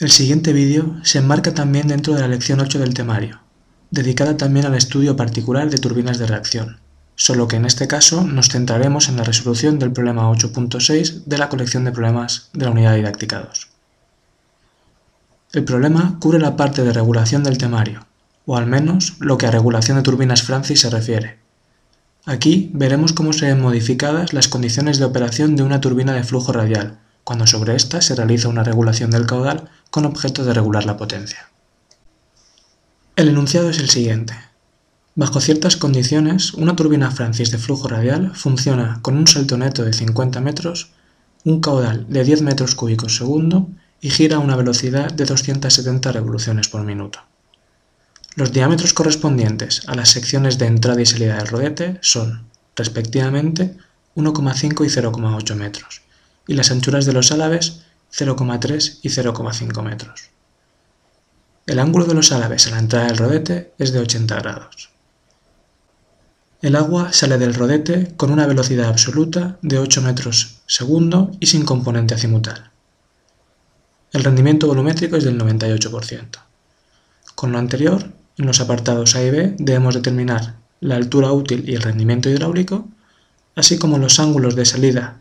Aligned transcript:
El 0.00 0.12
siguiente 0.12 0.52
vídeo 0.52 0.96
se 1.02 1.18
enmarca 1.18 1.52
también 1.52 1.88
dentro 1.88 2.14
de 2.14 2.20
la 2.20 2.28
lección 2.28 2.60
8 2.60 2.78
del 2.78 2.94
temario, 2.94 3.40
dedicada 3.90 4.36
también 4.36 4.64
al 4.64 4.74
estudio 4.74 5.16
particular 5.16 5.68
de 5.70 5.78
turbinas 5.78 6.18
de 6.18 6.26
reacción, 6.26 6.80
solo 7.14 7.48
que 7.48 7.56
en 7.56 7.64
este 7.64 7.88
caso 7.88 8.24
nos 8.24 8.48
centraremos 8.48 9.08
en 9.08 9.16
la 9.16 9.24
resolución 9.24 9.78
del 9.78 9.92
problema 9.92 10.30
8.6 10.30 11.24
de 11.24 11.38
la 11.38 11.48
colección 11.48 11.84
de 11.84 11.92
problemas 11.92 12.48
de 12.52 12.64
la 12.64 12.70
unidad 12.70 12.94
didáctica 12.94 13.40
2. 13.40 13.67
El 15.52 15.64
problema 15.64 16.18
cubre 16.20 16.38
la 16.38 16.56
parte 16.56 16.84
de 16.84 16.92
regulación 16.92 17.42
del 17.42 17.56
temario, 17.56 18.06
o 18.44 18.58
al 18.58 18.66
menos 18.66 19.14
lo 19.18 19.38
que 19.38 19.46
a 19.46 19.50
regulación 19.50 19.96
de 19.96 20.02
turbinas 20.02 20.42
Francis 20.42 20.80
se 20.80 20.90
refiere. 20.90 21.38
Aquí 22.26 22.70
veremos 22.74 23.14
cómo 23.14 23.32
se 23.32 23.46
ven 23.46 23.62
modificadas 23.62 24.34
las 24.34 24.48
condiciones 24.48 24.98
de 24.98 25.06
operación 25.06 25.56
de 25.56 25.62
una 25.62 25.80
turbina 25.80 26.12
de 26.12 26.22
flujo 26.22 26.52
radial, 26.52 26.98
cuando 27.24 27.46
sobre 27.46 27.74
ésta 27.76 28.02
se 28.02 28.14
realiza 28.14 28.50
una 28.50 28.62
regulación 28.62 29.10
del 29.10 29.24
caudal 29.24 29.70
con 29.90 30.04
objeto 30.04 30.44
de 30.44 30.52
regular 30.52 30.84
la 30.84 30.98
potencia. 30.98 31.48
El 33.16 33.30
enunciado 33.30 33.70
es 33.70 33.78
el 33.78 33.88
siguiente. 33.88 34.34
Bajo 35.14 35.40
ciertas 35.40 35.78
condiciones, 35.78 36.52
una 36.52 36.76
turbina 36.76 37.10
Francis 37.10 37.50
de 37.50 37.58
flujo 37.58 37.88
radial 37.88 38.32
funciona 38.34 38.98
con 39.00 39.16
un 39.16 39.26
salto 39.26 39.56
neto 39.56 39.82
de 39.82 39.94
50 39.94 40.42
metros, 40.42 40.90
un 41.44 41.62
caudal 41.62 42.04
de 42.08 42.22
10 42.22 42.42
metros 42.42 42.74
cúbicos 42.74 43.16
segundo 43.16 43.68
y 44.00 44.10
gira 44.10 44.36
a 44.36 44.40
una 44.40 44.56
velocidad 44.56 45.12
de 45.12 45.24
270 45.24 46.12
revoluciones 46.12 46.68
por 46.68 46.82
minuto. 46.82 47.20
Los 48.36 48.52
diámetros 48.52 48.94
correspondientes 48.94 49.82
a 49.88 49.94
las 49.94 50.10
secciones 50.10 50.58
de 50.58 50.66
entrada 50.66 51.00
y 51.00 51.06
salida 51.06 51.36
del 51.36 51.48
rodete 51.48 51.98
son, 52.02 52.46
respectivamente, 52.76 53.76
1,5 54.14 54.84
y 54.84 54.88
0,8 54.88 55.54
metros, 55.56 56.02
y 56.46 56.54
las 56.54 56.70
anchuras 56.70 57.04
de 57.04 57.12
los 57.12 57.32
álabes 57.32 57.82
0,3 58.12 59.00
y 59.02 59.08
0,5 59.08 59.82
metros. 59.82 60.30
El 61.66 61.80
ángulo 61.80 62.06
de 62.06 62.14
los 62.14 62.32
álabes 62.32 62.66
a 62.66 62.70
la 62.70 62.78
entrada 62.78 63.06
del 63.08 63.18
rodete 63.18 63.72
es 63.78 63.92
de 63.92 63.98
80 63.98 64.36
grados. 64.36 64.90
El 66.62 66.76
agua 66.76 67.12
sale 67.12 67.38
del 67.38 67.54
rodete 67.54 68.14
con 68.16 68.30
una 68.30 68.46
velocidad 68.46 68.88
absoluta 68.88 69.58
de 69.62 69.78
8 69.78 70.02
metros 70.02 70.60
segundo 70.66 71.30
y 71.38 71.46
sin 71.46 71.64
componente 71.64 72.14
azimutal. 72.14 72.70
El 74.12 74.24
rendimiento 74.24 74.66
volumétrico 74.66 75.16
es 75.16 75.24
del 75.24 75.38
98%. 75.38 76.26
Con 77.34 77.52
lo 77.52 77.58
anterior, 77.58 78.10
en 78.38 78.46
los 78.46 78.60
apartados 78.60 79.14
A 79.16 79.22
y 79.22 79.30
B 79.30 79.54
debemos 79.58 79.94
determinar 79.94 80.56
la 80.80 80.96
altura 80.96 81.32
útil 81.32 81.68
y 81.68 81.74
el 81.74 81.82
rendimiento 81.82 82.30
hidráulico, 82.30 82.88
así 83.54 83.78
como 83.78 83.98
los 83.98 84.18
ángulos 84.18 84.56
de 84.56 84.64
salida 84.64 85.20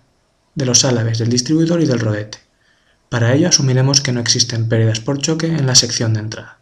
de 0.55 0.65
los 0.65 0.85
álabes 0.85 1.17
del 1.17 1.30
distribuidor 1.30 1.81
y 1.81 1.85
del 1.85 1.99
rodete. 1.99 2.39
Para 3.09 3.33
ello 3.33 3.49
asumiremos 3.49 4.02
que 4.02 4.11
no 4.11 4.19
existen 4.19 4.69
pérdidas 4.69 4.99
por 4.99 5.19
choque 5.19 5.47
en 5.47 5.67
la 5.67 5.75
sección 5.75 6.13
de 6.13 6.21
entrada. 6.21 6.59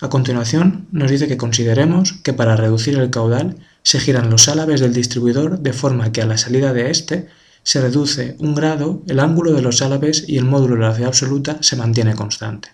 A 0.00 0.08
continuación, 0.08 0.86
nos 0.92 1.10
dice 1.10 1.26
que 1.26 1.36
consideremos 1.36 2.12
que 2.22 2.32
para 2.32 2.54
reducir 2.54 2.96
el 2.98 3.10
caudal 3.10 3.56
se 3.82 3.98
giran 3.98 4.30
los 4.30 4.48
álabes 4.48 4.80
del 4.80 4.94
distribuidor 4.94 5.58
de 5.58 5.72
forma 5.72 6.12
que 6.12 6.22
a 6.22 6.26
la 6.26 6.38
salida 6.38 6.72
de 6.72 6.90
este 6.90 7.28
se 7.68 7.82
reduce 7.82 8.34
un 8.38 8.54
grado 8.54 9.02
el 9.08 9.20
ángulo 9.20 9.52
de 9.52 9.60
los 9.60 9.82
álabes 9.82 10.24
y 10.26 10.38
el 10.38 10.46
módulo 10.46 10.76
de 10.76 10.80
la 10.80 10.86
velocidad 10.86 11.08
absoluta 11.08 11.58
se 11.60 11.76
mantiene 11.76 12.14
constante. 12.14 12.70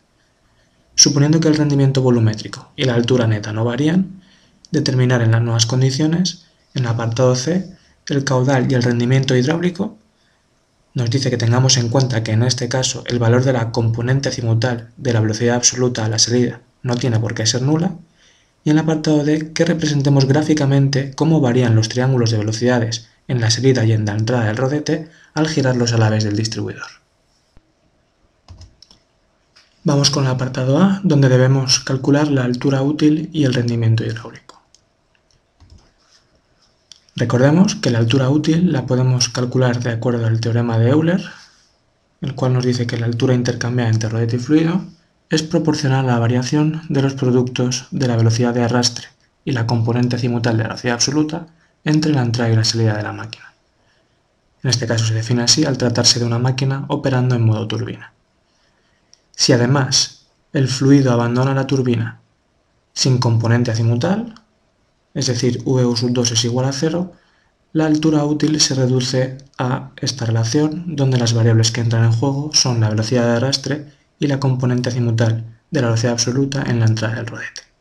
Suponiendo 0.95 1.41
que 1.41 1.49
el 1.49 1.57
rendimiento 1.57 2.01
volumétrico 2.01 2.71
y 2.77 2.85
la 2.85 2.95
altura 2.95 3.27
neta 3.27 3.53
no 3.53 3.65
varían, 3.65 4.23
determinar 4.71 5.21
en 5.21 5.33
las 5.33 5.43
nuevas 5.43 5.67
condiciones, 5.67 6.45
en 6.75 6.85
el 6.85 6.91
apartado 6.91 7.35
C, 7.35 7.77
el 8.09 8.23
caudal 8.23 8.71
y 8.71 8.77
el 8.77 8.85
rendimiento 8.85 9.35
hidráulico, 9.35 9.99
nos 10.95 11.11
dice 11.11 11.29
que 11.29 11.39
tengamos 11.39 11.77
en 11.77 11.89
cuenta 11.89 12.23
que 12.23 12.31
en 12.31 12.45
este 12.45 12.69
caso 12.69 13.03
el 13.09 13.19
valor 13.19 13.43
de 13.43 13.53
la 13.53 13.73
componente 13.73 14.29
azimutal 14.29 14.91
de 14.97 15.13
la 15.13 15.21
velocidad 15.21 15.57
absoluta 15.57 16.05
a 16.05 16.09
la 16.09 16.21
salida 16.21 16.61
no 16.85 16.95
tiene 16.95 17.19
por 17.19 17.35
qué 17.35 17.47
ser 17.47 17.63
nula, 17.63 17.97
y 18.63 18.71
en 18.71 18.77
el 18.77 18.85
apartado 18.85 19.25
D 19.25 19.53
que 19.55 19.65
representemos 19.65 20.27
gráficamente 20.27 21.15
cómo 21.17 21.41
varían 21.41 21.75
los 21.75 21.89
triángulos 21.89 22.31
de 22.31 22.39
velocidades 22.39 23.09
en 23.29 23.41
la 23.41 23.51
salida 23.51 23.85
y 23.85 23.93
en 23.93 24.05
la 24.05 24.13
entrada 24.13 24.47
del 24.47 24.57
rodete 24.57 25.11
al 25.35 25.49
girar 25.49 25.77
los 25.77 25.93
alaves 25.93 26.25
del 26.25 26.37
distribuidor. 26.37 26.87
Vamos 29.83 30.11
con 30.11 30.25
el 30.25 30.31
apartado 30.31 30.79
A, 30.79 31.01
donde 31.05 31.29
debemos 31.29 31.81
calcular 31.81 32.29
la 32.29 32.45
altura 32.45 32.81
útil 32.81 33.29
y 33.33 33.45
el 33.45 33.53
rendimiento 33.53 34.05
hidráulico. 34.05 34.63
Recordemos 37.17 37.75
que 37.77 37.91
la 37.91 37.99
altura 37.99 38.31
útil 38.31 38.73
la 38.73 38.87
podemos 38.87 39.29
calcular 39.29 39.83
de 39.83 39.93
acuerdo 39.93 40.27
al 40.27 40.41
teorema 40.41 40.79
de 40.79 40.89
Euler, 40.89 41.23
el 42.23 42.35
cual 42.35 42.55
nos 42.55 42.65
dice 42.65 42.87
que 42.87 42.97
la 42.97 43.07
altura 43.07 43.35
intercambiada 43.35 43.91
entre 43.91 44.09
rodete 44.09 44.37
y 44.37 44.39
fluido 44.39 44.85
es 45.29 45.43
proporcional 45.43 46.09
a 46.09 46.15
la 46.15 46.19
variación 46.19 46.83
de 46.89 47.03
los 47.03 47.15
productos 47.15 47.87
de 47.91 48.09
la 48.09 48.17
velocidad 48.17 48.55
de 48.55 48.63
arrastre 48.65 49.09
y 49.45 49.53
la 49.53 49.67
componente 49.67 50.17
azimutal 50.17 50.57
de 50.57 50.63
la 50.63 50.71
velocidad 50.71 50.95
absoluta 50.95 51.47
entre 51.85 52.13
la 52.13 52.23
entrada 52.23 52.51
y 52.51 52.57
la 52.57 52.65
salida 52.65 52.97
de 52.97 53.03
la 53.03 53.13
máquina. 53.13 53.53
En 54.63 54.71
este 54.71 54.87
caso 54.87 55.05
se 55.05 55.15
define 55.15 55.43
así 55.43 55.65
al 55.65 55.77
tratarse 55.77 56.19
de 56.19 56.25
una 56.25 56.39
máquina 56.39 56.87
operando 56.89 57.35
en 57.35 57.45
modo 57.45 57.69
turbina. 57.69 58.13
Si 59.37 59.53
además 59.53 60.27
el 60.53 60.69
fluido 60.69 61.13
abandona 61.13 61.55
la 61.55 61.67
turbina 61.67 62.21
sin 62.95 63.19
componente 63.19 63.71
azimutal, 63.71 64.35
es 65.13 65.27
decir, 65.27 65.63
VU 65.65 65.97
sub 65.97 66.13
2 66.13 66.33
es 66.33 66.45
igual 66.45 66.67
a 66.67 66.73
0, 66.73 67.13
la 67.73 67.87
altura 67.87 68.25
útil 68.25 68.61
se 68.61 68.75
reduce 68.75 69.39
a 69.59 69.91
esta 69.97 70.27
relación 70.27 70.97
donde 70.97 71.19
las 71.19 71.35
variables 71.35 71.73
que 71.73 71.81
entran 71.81 72.05
en 72.05 72.13
juego 72.13 72.51
son 72.55 72.81
la 72.81 72.89
velocidad 72.89 73.27
de 73.27 73.37
arrastre 73.37 73.93
y 74.19 74.29
la 74.29 74.41
componente 74.41 74.89
azimutal 74.89 75.45
de 75.71 75.81
la 75.81 75.89
velocidad 75.89 76.13
absoluta 76.13 76.63
en 76.67 76.79
la 76.79 76.87
entrada 76.87 77.17
del 77.17 77.27
rodete. 77.27 77.74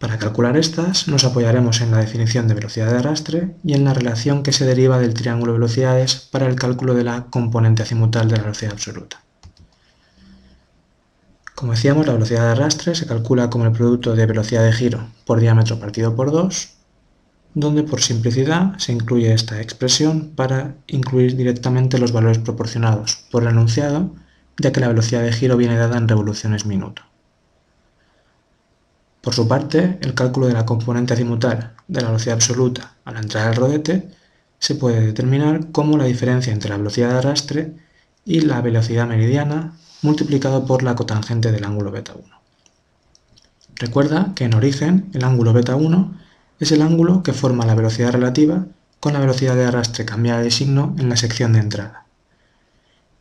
Para 0.00 0.16
calcular 0.16 0.56
estas 0.56 1.08
nos 1.08 1.24
apoyaremos 1.24 1.82
en 1.82 1.90
la 1.90 1.98
definición 1.98 2.48
de 2.48 2.54
velocidad 2.54 2.90
de 2.90 2.96
arrastre 2.96 3.54
y 3.62 3.74
en 3.74 3.84
la 3.84 3.92
relación 3.92 4.42
que 4.42 4.50
se 4.50 4.64
deriva 4.64 4.98
del 4.98 5.12
triángulo 5.12 5.52
de 5.52 5.58
velocidades 5.58 6.16
para 6.32 6.46
el 6.46 6.56
cálculo 6.56 6.94
de 6.94 7.04
la 7.04 7.26
componente 7.26 7.82
azimutal 7.82 8.26
de 8.26 8.38
la 8.38 8.44
velocidad 8.44 8.72
absoluta. 8.72 9.22
Como 11.54 11.72
decíamos, 11.72 12.06
la 12.06 12.14
velocidad 12.14 12.44
de 12.44 12.52
arrastre 12.52 12.94
se 12.94 13.06
calcula 13.06 13.50
como 13.50 13.66
el 13.66 13.72
producto 13.72 14.16
de 14.16 14.24
velocidad 14.24 14.64
de 14.64 14.72
giro 14.72 15.06
por 15.26 15.38
diámetro 15.38 15.78
partido 15.78 16.16
por 16.16 16.32
2, 16.32 16.70
donde 17.52 17.82
por 17.82 18.00
simplicidad 18.00 18.78
se 18.78 18.92
incluye 18.92 19.34
esta 19.34 19.60
expresión 19.60 20.30
para 20.34 20.76
incluir 20.86 21.36
directamente 21.36 21.98
los 21.98 22.12
valores 22.12 22.38
proporcionados 22.38 23.26
por 23.30 23.42
el 23.42 23.50
enunciado, 23.50 24.14
ya 24.56 24.72
que 24.72 24.80
la 24.80 24.88
velocidad 24.88 25.20
de 25.20 25.32
giro 25.34 25.58
viene 25.58 25.76
dada 25.76 25.98
en 25.98 26.08
revoluciones 26.08 26.64
minuto. 26.64 27.02
Por 29.20 29.34
su 29.34 29.46
parte, 29.46 29.98
el 30.00 30.14
cálculo 30.14 30.46
de 30.46 30.54
la 30.54 30.64
componente 30.64 31.12
azimutal 31.12 31.74
de 31.88 32.00
la 32.00 32.08
velocidad 32.08 32.36
absoluta 32.36 32.94
a 33.04 33.12
la 33.12 33.20
entrada 33.20 33.48
del 33.48 33.56
rodete 33.56 34.08
se 34.58 34.74
puede 34.74 35.00
determinar 35.00 35.70
como 35.72 35.98
la 35.98 36.04
diferencia 36.04 36.52
entre 36.52 36.70
la 36.70 36.78
velocidad 36.78 37.10
de 37.10 37.18
arrastre 37.18 37.74
y 38.24 38.40
la 38.40 38.62
velocidad 38.62 39.06
meridiana 39.06 39.76
multiplicado 40.02 40.64
por 40.64 40.82
la 40.82 40.94
cotangente 40.94 41.52
del 41.52 41.64
ángulo 41.64 41.90
beta 41.90 42.14
1. 42.14 42.40
Recuerda 43.76 44.32
que 44.34 44.44
en 44.44 44.54
origen 44.54 45.10
el 45.12 45.24
ángulo 45.24 45.52
beta 45.52 45.76
1 45.76 46.14
es 46.58 46.72
el 46.72 46.80
ángulo 46.80 47.22
que 47.22 47.34
forma 47.34 47.66
la 47.66 47.74
velocidad 47.74 48.12
relativa 48.12 48.66
con 49.00 49.12
la 49.12 49.20
velocidad 49.20 49.54
de 49.54 49.66
arrastre 49.66 50.06
cambiada 50.06 50.40
de 50.40 50.50
signo 50.50 50.94
en 50.98 51.10
la 51.10 51.16
sección 51.16 51.52
de 51.52 51.60
entrada. 51.60 52.06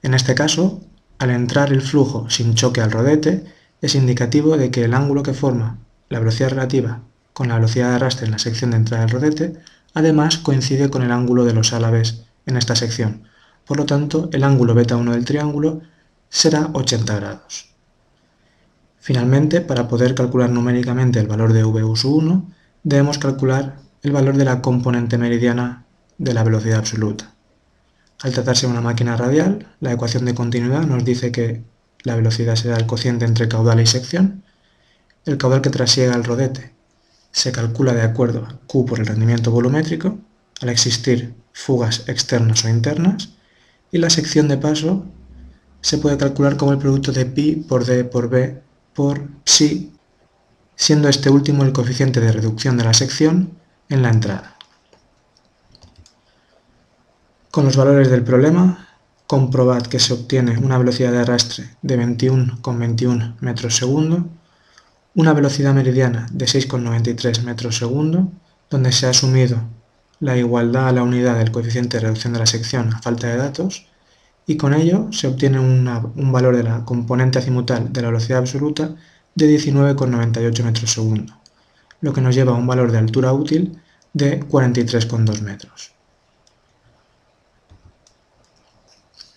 En 0.02 0.14
este 0.14 0.34
caso, 0.34 0.82
al 1.18 1.32
entrar 1.32 1.74
el 1.74 1.82
flujo 1.82 2.30
sin 2.30 2.56
choque 2.56 2.80
al 2.80 2.92
rodete, 2.92 3.44
es 3.82 3.96
indicativo 3.96 4.56
de 4.56 4.72
que 4.72 4.84
el 4.84 4.94
ángulo 4.94 5.24
que 5.24 5.34
forma 5.34 5.80
la 6.10 6.20
velocidad 6.20 6.50
relativa 6.50 7.02
con 7.34 7.48
la 7.48 7.56
velocidad 7.56 7.90
de 7.90 7.96
arrastre 7.96 8.26
en 8.26 8.32
la 8.32 8.40
sección 8.40 8.72
de 8.72 8.78
entrada 8.78 9.06
del 9.06 9.12
rodete, 9.12 9.54
además 9.94 10.38
coincide 10.38 10.90
con 10.90 11.04
el 11.04 11.12
ángulo 11.12 11.46
de 11.46 11.54
los 11.54 11.72
álabes 11.72 12.26
en 12.46 12.58
esta 12.58 12.76
sección. 12.76 13.24
Por 13.66 13.78
lo 13.78 13.86
tanto, 13.86 14.30
el 14.34 14.44
ángulo 14.44 14.74
beta 14.74 14.98
1 14.98 15.14
del 15.14 15.26
triángulo 15.26 15.82
será 16.28 16.70
80 16.74 17.16
grados. 17.16 17.70
Finalmente, 19.00 19.62
para 19.62 19.88
poder 19.88 20.16
calcular 20.16 20.50
numéricamente 20.50 21.20
el 21.20 21.28
valor 21.28 21.54
de 21.54 21.64
VU1, 21.64 22.46
debemos 22.84 23.18
calcular 23.18 23.78
el 24.04 24.12
valor 24.12 24.38
de 24.38 24.46
la 24.46 24.62
componente 24.62 25.18
meridiana 25.18 25.86
de 26.18 26.34
la 26.34 26.44
velocidad 26.44 26.80
absoluta. 26.80 27.34
Al 28.22 28.34
tratarse 28.34 28.68
de 28.68 28.74
una 28.74 28.82
máquina 28.82 29.16
radial, 29.16 29.68
la 29.80 29.94
ecuación 29.94 30.26
de 30.26 30.36
continuidad 30.36 30.84
nos 30.84 31.06
dice 31.06 31.32
que 31.32 31.64
la 32.04 32.16
velocidad 32.16 32.56
será 32.56 32.78
el 32.78 32.86
cociente 32.86 33.26
entre 33.26 33.48
caudal 33.48 33.80
y 33.80 33.86
sección. 33.86 34.44
El 35.30 35.38
caudal 35.38 35.62
que 35.62 35.70
trasiega 35.70 36.16
el 36.16 36.24
rodete 36.24 36.74
se 37.32 37.52
calcula 37.52 37.94
de 37.94 38.02
acuerdo 38.02 38.48
a 38.48 38.58
Q 38.66 38.88
por 38.88 39.00
el 39.00 39.06
rendimiento 39.06 39.52
volumétrico, 39.52 40.18
al 40.60 40.70
existir 40.70 41.36
fugas 41.54 42.06
externas 42.08 42.66
o 42.66 42.70
internas, 42.70 43.30
y 43.92 44.00
la 44.00 44.10
sección 44.10 44.48
de 44.48 44.58
paso 44.58 45.06
se 45.82 46.00
puede 46.00 46.18
calcular 46.18 46.58
como 46.58 46.72
el 46.72 46.80
producto 46.80 47.12
de 47.12 47.28
pi 47.28 47.58
por 47.58 47.86
d 47.86 48.06
por 48.06 48.28
b 48.28 48.60
por 48.96 49.28
psi, 49.46 49.94
siendo 50.76 51.08
este 51.08 51.30
último 51.30 51.64
el 51.64 51.74
coeficiente 51.74 52.20
de 52.20 52.32
reducción 52.32 52.76
de 52.76 52.86
la 52.86 52.96
sección 52.96 53.52
en 53.88 54.02
la 54.02 54.10
entrada. 54.10 54.56
Con 57.52 57.66
los 57.66 57.78
valores 57.78 58.10
del 58.10 58.24
problema, 58.24 58.88
comprobad 59.28 59.84
que 59.84 60.00
se 60.00 60.12
obtiene 60.12 60.58
una 60.58 60.80
velocidad 60.80 61.12
de 61.12 61.20
arrastre 61.20 61.70
de 61.84 62.00
21,21 62.00 63.36
metros 63.42 63.76
segundo, 63.76 64.28
una 65.16 65.34
velocidad 65.34 65.74
meridiana 65.74 66.28
de 66.32 66.46
6,93 66.46 67.44
metros 67.44 67.78
segundo, 67.78 68.32
donde 68.70 68.92
se 68.92 69.08
ha 69.08 69.10
asumido 69.10 69.62
la 70.20 70.38
igualdad 70.38 70.90
a 70.90 70.92
la 70.92 71.04
unidad 71.04 71.38
del 71.38 71.52
coeficiente 71.52 71.98
de 71.98 72.02
reducción 72.02 72.34
de 72.34 72.40
la 72.40 72.46
sección 72.46 72.94
a 72.94 73.02
falta 73.02 73.28
de 73.28 73.38
datos, 73.38 73.88
y 74.46 74.58
con 74.58 74.74
ello 74.74 75.08
se 75.12 75.28
obtiene 75.28 75.60
un 75.60 76.32
valor 76.32 76.58
de 76.58 76.64
la 76.64 76.84
componente 76.84 77.40
azimutal 77.40 77.94
de 77.94 78.02
la 78.02 78.08
velocidad 78.08 78.40
absoluta 78.40 78.96
de 79.36 79.58
19,98 79.58 80.64
metros 80.64 80.92
segundo, 80.92 81.34
lo 82.02 82.14
que 82.14 82.22
nos 82.22 82.36
lleva 82.36 82.54
a 82.54 82.58
un 82.58 82.68
valor 82.68 82.92
de 82.92 82.98
altura 82.98 83.32
útil 83.32 83.80
de 84.14 84.40
43,2 84.40 85.42
metros. 85.42 85.92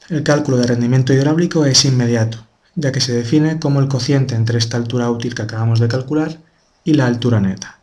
El 0.08 0.22
cálculo 0.22 0.56
de 0.56 0.66
rendimiento 0.66 1.12
hidráulico 1.12 1.64
es 1.64 1.84
inmediato, 1.84 2.46
ya 2.74 2.92
que 2.92 3.00
se 3.00 3.12
define 3.12 3.60
como 3.60 3.80
el 3.80 3.88
cociente 3.88 4.34
entre 4.34 4.58
esta 4.58 4.76
altura 4.76 5.10
útil 5.10 5.34
que 5.34 5.42
acabamos 5.42 5.80
de 5.80 5.88
calcular 5.88 6.38
y 6.84 6.94
la 6.94 7.06
altura 7.06 7.40
neta. 7.40 7.78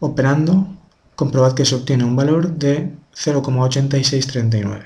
Operando, 0.00 0.68
comprobad 1.14 1.54
que 1.54 1.64
se 1.64 1.74
obtiene 1.74 2.04
un 2.04 2.16
valor 2.16 2.52
de 2.52 2.94
0,8639. 3.14 4.84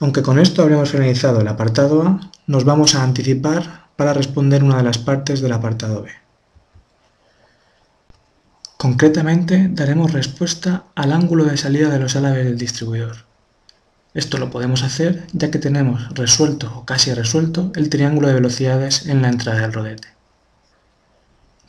Aunque 0.00 0.22
con 0.22 0.38
esto 0.38 0.62
habremos 0.62 0.90
finalizado 0.90 1.40
el 1.40 1.48
apartado 1.48 2.02
A, 2.02 2.20
nos 2.46 2.64
vamos 2.64 2.94
a 2.94 3.02
anticipar 3.02 3.88
para 3.96 4.12
responder 4.12 4.62
una 4.62 4.76
de 4.76 4.82
las 4.82 4.98
partes 4.98 5.40
del 5.40 5.52
apartado 5.52 6.02
B. 6.02 6.10
Concretamente, 8.76 9.68
daremos 9.70 10.12
respuesta 10.12 10.84
al 10.94 11.12
ángulo 11.12 11.44
de 11.44 11.56
salida 11.56 11.88
de 11.88 12.00
los 12.00 12.16
álabes 12.16 12.44
del 12.44 12.58
distribuidor. 12.58 13.24
Esto 14.14 14.38
lo 14.38 14.50
podemos 14.50 14.84
hacer 14.84 15.26
ya 15.32 15.50
que 15.50 15.58
tenemos 15.58 16.08
resuelto 16.14 16.72
o 16.76 16.84
casi 16.84 17.12
resuelto 17.12 17.72
el 17.74 17.90
triángulo 17.90 18.28
de 18.28 18.34
velocidades 18.34 19.06
en 19.06 19.22
la 19.22 19.28
entrada 19.28 19.60
del 19.60 19.72
rodete. 19.72 20.08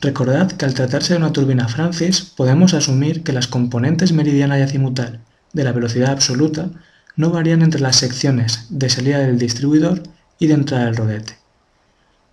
Recordad 0.00 0.52
que 0.52 0.64
al 0.64 0.74
tratarse 0.74 1.14
de 1.14 1.18
una 1.18 1.32
turbina 1.32 1.66
Francis 1.66 2.20
podemos 2.20 2.72
asumir 2.74 3.24
que 3.24 3.32
las 3.32 3.48
componentes 3.48 4.12
meridiana 4.12 4.58
y 4.58 4.62
azimutal 4.62 5.20
de 5.52 5.64
la 5.64 5.72
velocidad 5.72 6.10
absoluta 6.10 6.70
no 7.16 7.30
varían 7.30 7.62
entre 7.62 7.80
las 7.80 7.96
secciones 7.96 8.66
de 8.68 8.90
salida 8.90 9.18
del 9.18 9.38
distribuidor 9.38 10.02
y 10.38 10.46
de 10.46 10.54
entrada 10.54 10.84
del 10.84 10.96
rodete. 10.96 11.38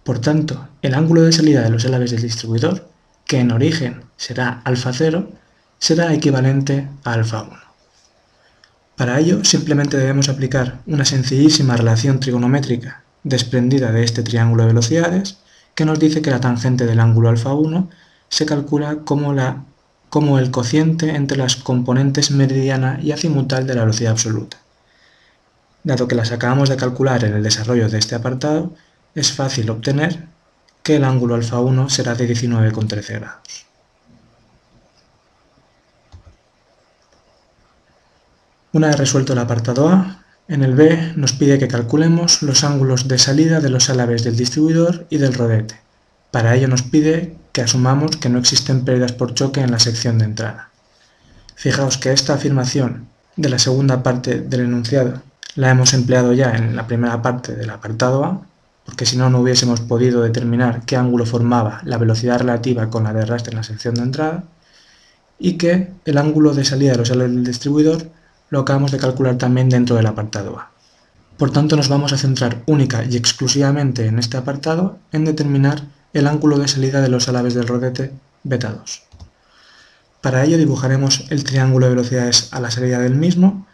Por 0.03 0.19
tanto, 0.19 0.67
el 0.81 0.93
ángulo 0.93 1.21
de 1.21 1.31
salida 1.31 1.61
de 1.61 1.69
los 1.69 1.85
álabes 1.85 2.11
del 2.11 2.21
distribuidor, 2.21 2.89
que 3.25 3.39
en 3.39 3.51
origen 3.51 4.03
será 4.17 4.61
alfa 4.65 4.91
0, 4.91 5.31
será 5.79 6.13
equivalente 6.13 6.87
a 7.05 7.13
alfa 7.13 7.43
1. 7.43 7.72
Para 8.95 9.19
ello, 9.19 9.43
simplemente 9.43 9.97
debemos 9.97 10.29
aplicar 10.29 10.79
una 10.85 11.05
sencillísima 11.05 11.75
relación 11.75 12.19
trigonométrica 12.19 13.03
desprendida 13.23 13.91
de 13.91 14.03
este 14.03 14.21
triángulo 14.21 14.63
de 14.63 14.67
velocidades 14.67 15.37
que 15.73 15.85
nos 15.85 15.99
dice 15.99 16.21
que 16.21 16.29
la 16.29 16.39
tangente 16.39 16.85
del 16.85 16.99
ángulo 16.99 17.29
alfa 17.29 17.53
1 17.53 17.89
se 18.29 18.45
calcula 18.45 18.97
como, 19.03 19.33
la, 19.33 19.63
como 20.09 20.37
el 20.37 20.51
cociente 20.51 21.15
entre 21.15 21.37
las 21.37 21.55
componentes 21.55 22.29
meridiana 22.29 22.99
y 23.01 23.11
azimutal 23.11 23.65
de 23.65 23.73
la 23.73 23.81
velocidad 23.81 24.11
absoluta. 24.11 24.57
Dado 25.83 26.07
que 26.07 26.15
las 26.15 26.31
acabamos 26.31 26.69
de 26.69 26.77
calcular 26.77 27.23
en 27.23 27.33
el 27.33 27.43
desarrollo 27.43 27.89
de 27.89 27.97
este 27.97 28.15
apartado, 28.15 28.73
es 29.15 29.31
fácil 29.31 29.69
obtener 29.69 30.27
que 30.83 30.97
el 30.97 31.03
ángulo 31.03 31.35
alfa 31.35 31.59
1 31.59 31.89
será 31.89 32.13
de 32.13 32.29
19,13 32.29 33.19
grados. 33.19 33.65
Una 38.73 38.87
vez 38.87 38.97
resuelto 38.97 39.33
el 39.33 39.39
apartado 39.39 39.87
A, 39.87 40.23
en 40.47 40.63
el 40.63 40.73
B 40.73 41.13
nos 41.15 41.33
pide 41.33 41.59
que 41.59 41.67
calculemos 41.67 42.41
los 42.41 42.63
ángulos 42.63 43.07
de 43.07 43.19
salida 43.19 43.59
de 43.59 43.69
los 43.69 43.91
álabes 43.91 44.23
del 44.23 44.35
distribuidor 44.35 45.05
y 45.11 45.17
del 45.17 45.35
rodete. 45.35 45.79
Para 46.31 46.55
ello 46.55 46.67
nos 46.67 46.81
pide 46.81 47.37
que 47.51 47.61
asumamos 47.61 48.17
que 48.17 48.29
no 48.29 48.39
existen 48.39 48.83
pérdidas 48.83 49.11
por 49.11 49.35
choque 49.35 49.61
en 49.61 49.69
la 49.69 49.77
sección 49.77 50.17
de 50.17 50.25
entrada. 50.25 50.69
Fijaos 51.53 51.99
que 51.99 52.11
esta 52.13 52.33
afirmación 52.33 53.09
de 53.35 53.49
la 53.49 53.59
segunda 53.59 54.01
parte 54.01 54.39
del 54.41 54.61
enunciado 54.61 55.21
la 55.53 55.69
hemos 55.69 55.93
empleado 55.93 56.33
ya 56.33 56.55
en 56.55 56.75
la 56.75 56.87
primera 56.87 57.21
parte 57.21 57.55
del 57.55 57.69
apartado 57.69 58.25
A, 58.25 58.41
porque 58.85 59.05
si 59.05 59.17
no, 59.17 59.29
no 59.29 59.41
hubiésemos 59.41 59.81
podido 59.81 60.23
determinar 60.23 60.81
qué 60.87 60.97
ángulo 60.97 61.27
formaba 61.27 61.81
la 61.85 61.99
velocidad 61.99 62.39
relativa 62.39 62.89
con 62.89 63.03
la 63.03 63.13
de 63.13 63.21
arrastre 63.21 63.51
en 63.51 63.57
la 63.57 63.63
sección 63.63 63.93
de 63.93 64.01
entrada, 64.01 64.45
y 65.37 65.59
que 65.59 65.91
el 66.05 66.17
ángulo 66.17 66.55
de 66.55 66.65
salida 66.65 66.93
de 66.93 66.97
los 66.97 67.11
álabes 67.11 67.35
del 67.35 67.45
distribuidor 67.45 68.09
lo 68.53 68.59
acabamos 68.59 68.91
de 68.91 68.99
calcular 68.99 69.35
también 69.39 69.67
dentro 69.67 69.95
del 69.95 70.05
apartado 70.05 70.59
A. 70.59 70.69
Por 71.37 71.49
tanto, 71.49 71.75
nos 71.75 71.89
vamos 71.89 72.13
a 72.13 72.19
centrar 72.19 72.61
única 72.67 73.03
y 73.03 73.17
exclusivamente 73.17 74.05
en 74.05 74.19
este 74.19 74.37
apartado 74.37 74.99
en 75.11 75.25
determinar 75.25 75.81
el 76.13 76.27
ángulo 76.27 76.59
de 76.59 76.67
salida 76.67 77.01
de 77.01 77.09
los 77.09 77.27
álabes 77.27 77.55
del 77.55 77.67
rodete 77.67 78.11
beta 78.43 78.69
2. 78.69 79.01
Para 80.21 80.43
ello 80.43 80.59
dibujaremos 80.59 81.25
el 81.31 81.43
triángulo 81.43 81.87
de 81.87 81.95
velocidades 81.95 82.49
a 82.51 82.59
la 82.59 82.69
salida 82.69 82.99
del 82.99 83.15
mismo. 83.15 83.65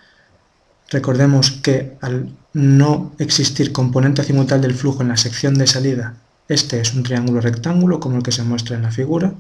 Recordemos 0.90 1.52
que 1.52 1.98
al 2.00 2.30
no 2.54 3.12
existir 3.20 3.74
componente 3.74 4.22
azimutal 4.22 4.62
del 4.62 4.75
flujo 4.75 5.02
en 5.02 5.10
la 5.10 5.18
sección 5.18 5.56
de 5.56 5.68
salida, 5.68 6.16
este 6.48 6.80
es 6.80 6.94
un 6.94 7.04
triángulo 7.04 7.42
rectángulo 7.42 8.00
como 8.00 8.16
el 8.16 8.24
que 8.24 8.32
se 8.32 8.44
muestra 8.44 8.78
en 8.78 8.84
la 8.84 8.92
figura, 8.92 9.34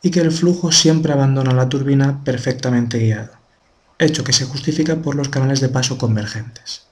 y 0.00 0.10
que 0.10 0.20
el 0.20 0.32
flujo 0.32 0.72
siempre 0.72 1.12
abandona 1.12 1.52
la 1.52 1.68
turbina 1.68 2.24
perfectamente 2.24 2.98
guiado 2.98 3.41
hecho 4.04 4.24
que 4.24 4.32
se 4.32 4.44
justifica 4.44 4.96
por 4.96 5.14
los 5.14 5.28
canales 5.28 5.60
de 5.60 5.68
paso 5.68 5.98
convergentes. 5.98 6.82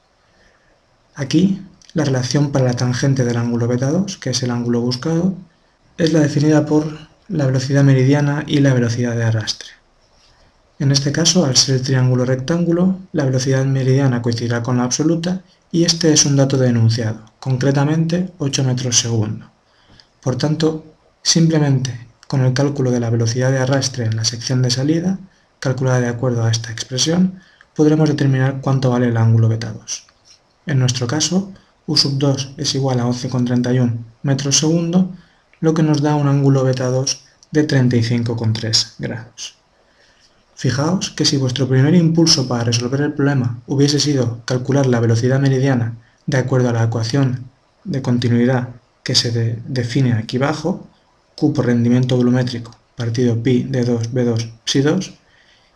Aquí, 1.15 1.63
la 1.93 2.05
relación 2.05 2.53
para 2.53 2.67
la 2.67 2.75
tangente 2.75 3.25
del 3.25 3.37
ángulo 3.37 3.67
beta 3.67 3.91
2, 3.91 4.19
que 4.19 4.31
es 4.31 4.43
el 4.43 4.51
ángulo 4.51 4.81
buscado, 4.81 5.35
es 5.99 6.13
la 6.13 6.21
definida 6.21 6.67
por 6.67 7.11
la 7.29 7.47
velocidad 7.47 7.85
meridiana 7.85 8.45
y 8.47 8.61
la 8.61 8.75
velocidad 8.75 9.17
de 9.17 9.25
arrastre. 9.25 9.69
En 10.79 10.93
este 10.93 11.13
caso, 11.13 11.45
al 11.45 11.57
ser 11.57 11.77
el 11.77 11.83
triángulo 11.83 12.25
rectángulo, 12.25 12.99
la 13.13 13.25
velocidad 13.25 13.65
meridiana 13.67 14.23
coincidirá 14.23 14.63
con 14.63 14.79
la 14.79 14.85
absoluta 14.85 15.43
y 15.71 15.85
este 15.85 16.13
es 16.13 16.25
un 16.25 16.37
dato 16.37 16.57
de 16.57 16.69
enunciado, 16.69 17.21
concretamente 17.39 18.31
8 18.39 18.65
metros 18.65 18.99
segundo. 18.99 19.51
Por 20.23 20.37
tanto, 20.37 20.85
simplemente 21.23 22.09
con 22.27 22.41
el 22.43 22.55
cálculo 22.55 22.91
de 22.91 23.01
la 23.01 23.11
velocidad 23.11 23.51
de 23.51 23.59
arrastre 23.59 24.07
en 24.07 24.17
la 24.17 24.25
sección 24.25 24.63
de 24.63 24.71
salida, 24.71 25.19
calculada 25.61 26.01
de 26.01 26.09
acuerdo 26.09 26.45
a 26.45 26.51
esta 26.51 26.73
expresión, 26.73 27.41
podremos 27.75 28.09
determinar 28.09 28.61
cuánto 28.61 28.91
vale 28.91 29.09
el 29.09 29.17
ángulo 29.17 29.49
beta 29.49 29.73
2. 29.73 30.07
En 30.67 30.79
nuestro 30.79 31.07
caso, 31.07 31.53
U 31.87 31.97
sub 31.97 32.19
2 32.19 32.55
es 32.57 32.75
igual 32.75 33.01
a 33.01 33.05
11,31 33.05 33.99
metros 34.23 34.59
segundo, 34.59 35.13
lo 35.61 35.75
que 35.75 35.83
nos 35.83 36.03
da 36.03 36.17
un 36.17 36.29
ángulo 36.29 36.65
beta 36.65 36.87
2 36.87 37.25
de 37.53 37.67
35,3 37.67 38.95
grados. 38.99 39.57
Fijaos 40.55 41.11
que 41.11 41.25
si 41.25 41.37
vuestro 41.37 41.69
primer 41.69 41.95
impulso 41.95 42.47
para 42.47 42.65
resolver 42.65 43.01
el 43.01 43.15
problema 43.15 43.61
hubiese 43.67 43.99
sido 43.99 44.41
calcular 44.45 44.87
la 44.87 45.01
velocidad 45.01 45.41
meridiana 45.41 45.97
de 46.27 46.39
acuerdo 46.39 46.69
a 46.69 46.73
la 46.73 46.85
ecuación 46.85 47.45
de 47.85 48.03
continuidad 48.03 48.69
que 49.03 49.15
se 49.15 49.59
define 49.67 50.13
aquí 50.13 50.37
abajo, 50.37 50.87
Q 51.35 51.55
por 51.55 51.67
rendimiento 51.67 52.17
volumétrico 52.17 52.77
partido 52.95 53.43
pi 53.43 53.63
de 53.63 53.85
2 53.85 54.13
B2 54.13 54.51
psi 54.67 54.83
2, 54.83 55.20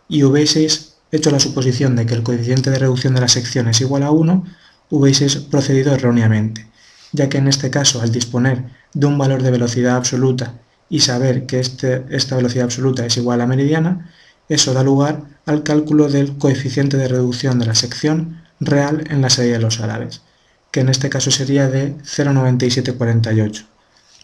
y 0.09 0.23
hubieseis 0.23 0.95
hecho 1.13 1.31
la 1.31 1.41
suposición 1.41 1.97
de 1.97 2.07
que 2.07 2.15
el 2.15 2.23
coeficiente 2.23 2.71
de 2.71 2.79
reducción 2.79 3.15
de 3.15 3.21
la 3.21 3.29
sección 3.29 3.69
es 3.69 3.81
igual 3.81 4.03
a 4.03 4.11
1, 4.11 4.45
hubieseis 4.91 5.37
procedido 5.37 5.95
erróneamente, 5.95 6.67
ya 7.13 7.29
que 7.29 7.39
en 7.39 7.49
este 7.49 7.71
caso, 7.71 8.01
al 8.01 8.13
disponer 8.13 8.65
de 8.93 9.07
un 9.07 9.19
valor 9.19 9.43
de 9.43 9.51
velocidad 9.51 9.97
absoluta 9.97 10.55
y 10.89 11.01
saber 11.01 11.47
que 11.47 11.61
este, 11.61 12.05
esta 12.11 12.37
velocidad 12.37 12.65
absoluta 12.65 13.07
es 13.07 13.17
igual 13.17 13.41
a 13.41 13.47
meridiana, 13.47 14.11
eso 14.49 14.75
da 14.75 14.83
lugar 14.83 15.23
al 15.47 15.63
cálculo 15.63 16.09
del 16.09 16.37
coeficiente 16.37 16.97
de 16.97 17.09
reducción 17.09 17.59
de 17.59 17.67
la 17.67 17.75
sección 17.75 18.43
real 18.61 19.05
en 19.09 19.23
la 19.23 19.31
salida 19.31 19.55
de 19.55 19.63
los 19.63 19.81
árabes, 19.81 20.23
que 20.71 20.81
en 20.81 20.89
este 20.89 21.09
caso 21.09 21.31
sería 21.31 21.69
de 21.69 21.97
0,9748, 21.99 23.65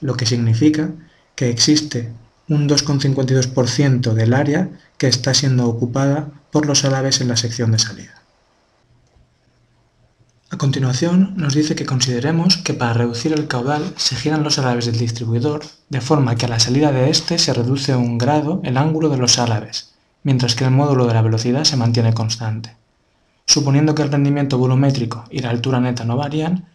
lo 0.00 0.16
que 0.16 0.26
significa 0.26 0.90
que 1.37 1.49
existe 1.49 2.10
un 2.49 2.68
2,52% 2.68 4.12
del 4.12 4.34
área 4.34 4.68
que 5.00 5.09
está 5.09 5.33
siendo 5.33 5.66
ocupada 5.66 6.28
por 6.52 6.66
los 6.66 6.85
árabes 6.85 7.23
en 7.23 7.28
la 7.28 7.38
sección 7.38 7.73
de 7.73 7.78
salida. 7.78 8.23
A 10.50 10.59
continuación 10.59 11.33
nos 11.38 11.54
dice 11.54 11.75
que 11.75 11.87
consideremos 11.87 12.59
que 12.59 12.75
para 12.75 12.92
reducir 12.92 13.33
el 13.33 13.49
caudal 13.49 13.95
se 13.97 14.14
giran 14.14 14.45
los 14.45 14.59
álabes 14.59 14.85
del 14.85 14.99
distribuidor 14.99 15.62
de 15.88 16.02
forma 16.02 16.37
que 16.37 16.45
a 16.45 16.50
la 16.50 16.61
salida 16.61 16.92
de 16.92 17.09
éste 17.09 17.38
se 17.38 17.54
reduce 17.54 17.97
un 17.97 18.19
grado 18.19 18.61
el 18.62 18.76
ángulo 18.76 19.09
de 19.09 19.16
los 19.16 19.38
álabes 19.38 19.95
mientras 20.23 20.54
que 20.54 20.64
el 20.64 20.71
módulo 20.71 21.07
de 21.07 21.14
la 21.14 21.23
velocidad 21.23 21.64
se 21.64 21.78
mantiene 21.78 22.12
constante. 22.12 22.76
Suponiendo 23.47 23.95
que 23.95 24.02
el 24.02 24.12
rendimiento 24.12 24.59
volumétrico 24.59 25.25
y 25.30 25.38
la 25.38 25.49
altura 25.50 25.80
neta 25.80 26.04
no 26.04 26.16
varían, 26.16 26.66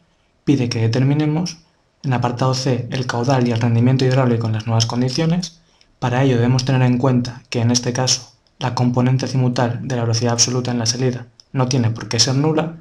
pide 0.45 0.67
que 0.67 0.81
determinemos 0.81 1.57
en 2.03 2.13
apartado 2.13 2.53
C 2.53 2.87
el 2.91 3.05
caudal 3.05 3.47
y 3.47 3.51
el 3.51 3.61
rendimiento 3.61 4.03
hidráulico 4.03 4.47
en 4.47 4.53
las 4.53 4.65
nuevas 4.65 4.85
condiciones. 4.85 5.61
Para 5.99 6.23
ello 6.23 6.35
debemos 6.35 6.65
tener 6.65 6.81
en 6.81 6.97
cuenta 6.97 7.41
que 7.49 7.61
en 7.61 7.71
este 7.71 7.93
caso 7.93 8.33
la 8.59 8.75
componente 8.75 9.25
azimutal 9.25 9.79
de 9.83 9.95
la 9.95 10.03
velocidad 10.03 10.33
absoluta 10.33 10.71
en 10.71 10.79
la 10.79 10.85
salida 10.85 11.27
no 11.51 11.67
tiene 11.67 11.89
por 11.89 12.09
qué 12.09 12.19
ser 12.19 12.35
nula, 12.35 12.75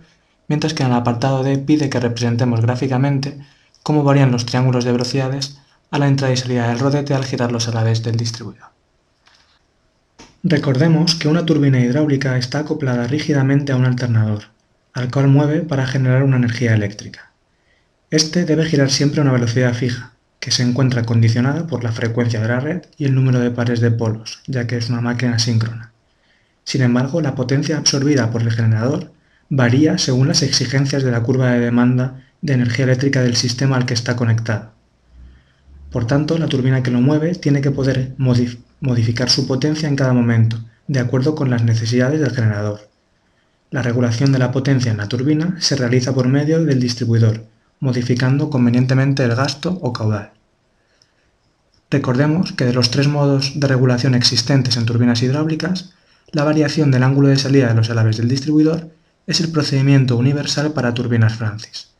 mientras 0.49 0.75
que 0.75 0.83
en 0.83 0.91
el 0.91 0.97
apartado 0.97 1.43
D 1.43 1.59
pide 1.59 1.89
que 1.91 2.01
representemos 2.01 2.61
gráficamente 2.61 3.39
cómo 3.83 4.03
varían 4.03 4.33
los 4.33 4.47
triángulos 4.47 4.85
de 4.85 4.93
velocidades 4.93 5.59
a 5.91 5.99
la 5.99 6.09
entrada 6.09 6.33
y 6.33 6.37
salida 6.37 6.69
del 6.69 6.81
rodete 6.81 7.15
al 7.15 7.25
girarlos 7.25 7.69
a 7.69 7.73
la 7.73 7.85
vez 7.85 8.03
del 8.03 8.17
distribuidor. 8.17 8.69
Recordemos 10.43 11.15
que 11.15 11.29
una 11.29 11.47
turbina 11.47 11.81
hidráulica 11.81 12.37
está 12.37 12.61
acoplada 12.61 13.07
rígidamente 13.07 13.73
a 13.73 13.77
un 13.77 13.85
alternador, 13.85 14.45
al 14.93 15.11
cual 15.11 15.29
mueve 15.29 15.61
para 15.61 15.87
generar 15.87 16.23
una 16.23 16.37
energía 16.37 16.75
eléctrica. 16.75 17.31
Este 18.11 18.45
debe 18.45 18.65
girar 18.65 18.91
siempre 18.91 19.21
a 19.21 19.23
una 19.23 19.33
velocidad 19.33 19.73
fija, 19.73 20.14
que 20.45 20.51
se 20.51 20.63
encuentra 20.63 21.05
condicionada 21.05 21.67
por 21.67 21.85
la 21.85 21.91
frecuencia 21.91 22.39
de 22.39 22.49
la 22.49 22.61
red 22.61 22.83
y 22.99 23.07
el 23.07 23.15
número 23.15 23.41
de 23.41 23.51
pares 23.51 23.81
de 23.81 23.91
polos, 23.91 24.43
ya 24.47 24.67
que 24.67 24.77
es 24.77 24.91
una 24.91 25.01
máquina 25.01 25.39
síncrona. 25.39 25.93
Sin 26.65 26.83
embargo, 26.83 27.23
la 27.23 27.35
potencia 27.35 27.79
absorbida 27.79 28.31
por 28.31 28.43
el 28.43 28.53
generador 28.53 29.11
varía 29.49 29.97
según 29.97 30.29
las 30.29 30.43
exigencias 30.43 31.03
de 31.03 31.11
la 31.11 31.23
curva 31.23 31.53
de 31.53 31.61
demanda 31.61 32.21
de 32.43 32.53
energía 32.53 32.85
eléctrica 32.85 33.23
del 33.23 33.37
sistema 33.37 33.77
al 33.77 33.87
que 33.87 33.95
está 33.95 34.17
conectado. 34.17 34.73
Por 35.91 36.07
tanto, 36.07 36.37
la 36.37 36.49
turbina 36.49 36.83
que 36.83 36.91
lo 36.91 37.01
mueve 37.01 37.35
tiene 37.37 37.63
que 37.63 37.71
poder 37.71 38.13
modificar 38.19 39.31
su 39.31 39.47
potencia 39.47 39.89
en 39.89 39.97
cada 39.97 40.13
momento, 40.13 40.63
de 40.89 41.01
acuerdo 41.01 41.35
con 41.35 41.49
las 41.49 41.65
necesidades 41.65 42.21
del 42.21 42.33
generador. 42.33 42.91
La 43.71 43.81
regulación 43.81 44.31
de 44.31 44.41
la 44.41 44.53
potencia 44.53 44.93
en 44.93 44.99
la 44.99 45.09
turbina 45.09 45.57
se 45.61 45.75
realiza 45.75 46.15
por 46.15 46.29
medio 46.29 46.63
del 46.63 46.81
distribuidor, 46.81 47.47
modificando 47.81 48.51
convenientemente 48.51 49.25
el 49.25 49.35
gasto 49.35 49.79
o 49.83 49.93
caudal. 49.93 50.33
Recordemos 51.91 52.53
que 52.53 52.65
de 52.65 52.73
los 52.73 52.91
tres 52.91 53.09
modos 53.09 53.53
de 53.61 53.67
regulación 53.67 54.15
existentes 54.15 54.77
en 54.77 54.87
turbinas 54.87 55.23
hidráulicas, 55.23 55.93
la 56.33 56.45
variación 56.45 56.91
del 56.91 57.05
ángulo 57.05 57.29
de 57.29 57.37
salida 57.37 57.69
de 57.69 57.75
los 57.75 57.91
alaves 57.91 58.17
del 58.17 58.29
distribuidor 58.29 58.91
es 59.27 59.41
el 59.41 59.53
procedimiento 59.53 60.17
universal 60.17 60.73
para 60.73 60.95
turbinas 60.95 61.35
Francis. 61.35 61.91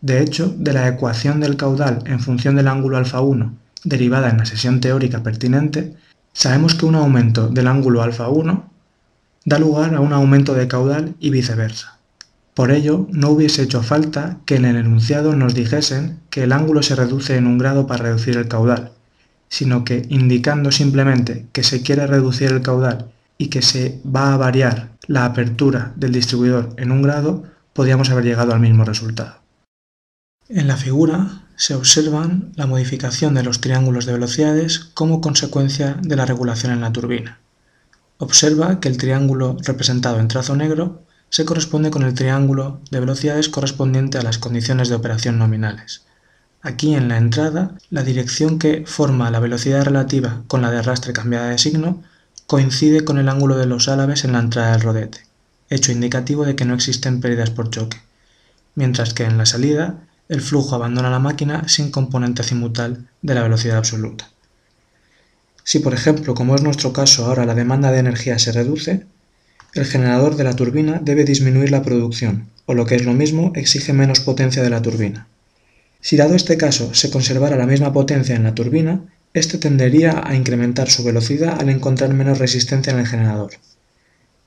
De 0.00 0.20
hecho, 0.20 0.54
de 0.56 0.72
la 0.72 0.86
ecuación 0.86 1.40
del 1.40 1.56
caudal 1.56 2.02
en 2.06 2.20
función 2.20 2.54
del 2.54 2.68
ángulo 2.68 2.96
alfa 2.96 3.20
1 3.20 3.56
derivada 3.82 4.30
en 4.30 4.38
la 4.38 4.46
sesión 4.46 4.80
teórica 4.80 5.22
pertinente, 5.22 5.96
sabemos 6.32 6.74
que 6.74 6.86
un 6.86 6.96
aumento 6.96 7.48
del 7.48 7.68
ángulo 7.68 8.02
alfa 8.02 8.28
1 8.28 8.70
da 9.44 9.58
lugar 9.58 9.94
a 9.94 10.00
un 10.00 10.12
aumento 10.12 10.54
de 10.54 10.68
caudal 10.68 11.14
y 11.20 11.30
viceversa. 11.30 11.95
Por 12.56 12.70
ello, 12.70 13.06
no 13.10 13.28
hubiese 13.28 13.60
hecho 13.60 13.82
falta 13.82 14.38
que 14.46 14.56
en 14.56 14.64
el 14.64 14.76
enunciado 14.76 15.36
nos 15.36 15.52
dijesen 15.52 16.20
que 16.30 16.44
el 16.44 16.52
ángulo 16.52 16.82
se 16.82 16.96
reduce 16.96 17.36
en 17.36 17.46
un 17.46 17.58
grado 17.58 17.86
para 17.86 18.04
reducir 18.04 18.38
el 18.38 18.48
caudal, 18.48 18.92
sino 19.50 19.84
que 19.84 20.06
indicando 20.08 20.72
simplemente 20.72 21.44
que 21.52 21.62
se 21.62 21.82
quiere 21.82 22.06
reducir 22.06 22.50
el 22.50 22.62
caudal 22.62 23.12
y 23.36 23.48
que 23.48 23.60
se 23.60 24.00
va 24.06 24.32
a 24.32 24.38
variar 24.38 24.88
la 25.06 25.26
apertura 25.26 25.92
del 25.96 26.12
distribuidor 26.12 26.70
en 26.78 26.92
un 26.92 27.02
grado, 27.02 27.44
podríamos 27.74 28.08
haber 28.08 28.24
llegado 28.24 28.54
al 28.54 28.60
mismo 28.60 28.86
resultado. 28.86 29.34
En 30.48 30.66
la 30.66 30.78
figura 30.78 31.42
se 31.56 31.74
observan 31.74 32.52
la 32.56 32.66
modificación 32.66 33.34
de 33.34 33.42
los 33.42 33.60
triángulos 33.60 34.06
de 34.06 34.14
velocidades 34.14 34.78
como 34.78 35.20
consecuencia 35.20 35.98
de 36.00 36.16
la 36.16 36.24
regulación 36.24 36.72
en 36.72 36.80
la 36.80 36.92
turbina. 36.92 37.38
Observa 38.16 38.80
que 38.80 38.88
el 38.88 38.96
triángulo 38.96 39.58
representado 39.62 40.20
en 40.20 40.28
trazo 40.28 40.56
negro 40.56 41.02
se 41.30 41.44
corresponde 41.44 41.90
con 41.90 42.02
el 42.02 42.14
triángulo 42.14 42.80
de 42.90 43.00
velocidades 43.00 43.48
correspondiente 43.48 44.18
a 44.18 44.22
las 44.22 44.38
condiciones 44.38 44.88
de 44.88 44.94
operación 44.94 45.38
nominales. 45.38 46.02
Aquí 46.62 46.94
en 46.94 47.08
la 47.08 47.18
entrada, 47.18 47.76
la 47.90 48.02
dirección 48.02 48.58
que 48.58 48.84
forma 48.86 49.30
la 49.30 49.40
velocidad 49.40 49.84
relativa 49.84 50.42
con 50.48 50.62
la 50.62 50.70
de 50.70 50.78
arrastre 50.78 51.12
cambiada 51.12 51.50
de 51.50 51.58
signo 51.58 52.02
coincide 52.46 53.04
con 53.04 53.18
el 53.18 53.28
ángulo 53.28 53.56
de 53.56 53.66
los 53.66 53.88
álabes 53.88 54.24
en 54.24 54.32
la 54.32 54.40
entrada 54.40 54.72
del 54.72 54.80
rodete, 54.80 55.26
hecho 55.68 55.92
indicativo 55.92 56.44
de 56.44 56.56
que 56.56 56.64
no 56.64 56.74
existen 56.74 57.20
pérdidas 57.20 57.50
por 57.50 57.70
choque, 57.70 58.00
mientras 58.74 59.14
que 59.14 59.24
en 59.24 59.38
la 59.38 59.46
salida 59.46 60.00
el 60.28 60.40
flujo 60.40 60.74
abandona 60.74 61.10
la 61.10 61.18
máquina 61.18 61.68
sin 61.68 61.90
componente 61.90 62.42
azimutal 62.42 63.08
de 63.22 63.34
la 63.34 63.42
velocidad 63.42 63.78
absoluta. 63.78 64.30
Si 65.62 65.80
por 65.80 65.94
ejemplo, 65.94 66.34
como 66.34 66.54
es 66.54 66.62
nuestro 66.62 66.92
caso 66.92 67.26
ahora, 67.26 67.46
la 67.46 67.54
demanda 67.54 67.90
de 67.90 67.98
energía 67.98 68.38
se 68.38 68.52
reduce, 68.52 69.06
el 69.76 69.86
generador 69.86 70.36
de 70.36 70.44
la 70.44 70.56
turbina 70.56 71.00
debe 71.02 71.24
disminuir 71.24 71.70
la 71.70 71.82
producción, 71.82 72.48
o 72.66 72.74
lo 72.74 72.86
que 72.86 72.96
es 72.96 73.04
lo 73.04 73.14
mismo, 73.14 73.52
exige 73.54 73.92
menos 73.92 74.20
potencia 74.20 74.62
de 74.62 74.70
la 74.70 74.82
turbina. 74.82 75.28
Si 76.00 76.16
dado 76.16 76.34
este 76.34 76.56
caso 76.56 76.94
se 76.94 77.10
conservara 77.10 77.56
la 77.56 77.66
misma 77.66 77.92
potencia 77.92 78.36
en 78.36 78.44
la 78.44 78.54
turbina, 78.54 79.04
éste 79.34 79.58
tendería 79.58 80.22
a 80.24 80.34
incrementar 80.34 80.88
su 80.88 81.04
velocidad 81.04 81.60
al 81.60 81.68
encontrar 81.68 82.14
menos 82.14 82.38
resistencia 82.38 82.92
en 82.92 83.00
el 83.00 83.06
generador. 83.06 83.52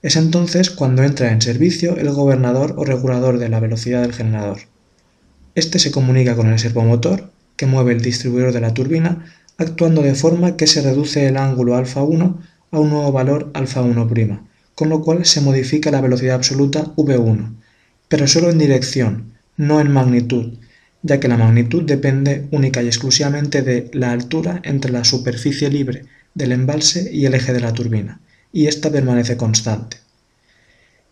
Es 0.02 0.16
entonces 0.16 0.70
cuando 0.70 1.04
entra 1.04 1.32
en 1.32 1.42
servicio 1.42 1.98
el 1.98 2.10
gobernador 2.12 2.76
o 2.78 2.86
regulador 2.86 3.38
de 3.38 3.50
la 3.50 3.60
velocidad 3.60 4.02
del 4.02 4.14
generador. 4.14 4.60
Este 5.56 5.80
se 5.80 5.92
comunica 5.92 6.36
con 6.36 6.48
el 6.48 6.60
servomotor, 6.60 7.32
que 7.58 7.66
mueve 7.66 7.92
el 7.92 8.02
distribuidor 8.02 8.54
de 8.54 8.62
la 8.62 8.74
turbina, 8.74 9.26
actuando 9.58 10.02
de 10.02 10.16
forma 10.16 10.56
que 10.56 10.68
se 10.68 10.82
reduce 10.82 11.28
el 11.28 11.36
ángulo 11.36 11.76
alfa 11.76 12.02
1 12.02 12.42
a 12.72 12.80
un 12.80 12.90
nuevo 12.90 13.12
valor 13.12 13.52
alfa 13.54 13.82
1', 13.82 14.40
con 14.80 14.88
lo 14.88 15.02
cual 15.02 15.26
se 15.26 15.42
modifica 15.42 15.92
la 15.92 16.00
velocidad 16.00 16.36
absoluta 16.36 16.96
v1, 16.96 17.54
pero 18.08 18.28
solo 18.28 18.50
en 18.50 18.58
dirección, 18.58 19.34
no 19.58 19.82
en 19.82 19.92
magnitud, 19.92 20.54
ya 21.02 21.20
que 21.20 21.28
la 21.28 21.36
magnitud 21.36 21.84
depende 21.84 22.48
única 22.52 22.82
y 22.82 22.88
exclusivamente 22.88 23.62
de 23.62 23.92
la 23.92 24.14
altura 24.14 24.62
entre 24.64 24.94
la 24.94 25.04
superficie 25.04 25.70
libre 25.70 26.06
del 26.34 26.54
embalse 26.54 27.10
y 27.12 27.26
el 27.26 27.34
eje 27.34 27.52
de 27.52 27.60
la 27.60 27.74
turbina, 27.74 28.22
y 28.54 28.68
ésta 28.68 28.90
permanece 28.90 29.36
constante. 29.36 29.98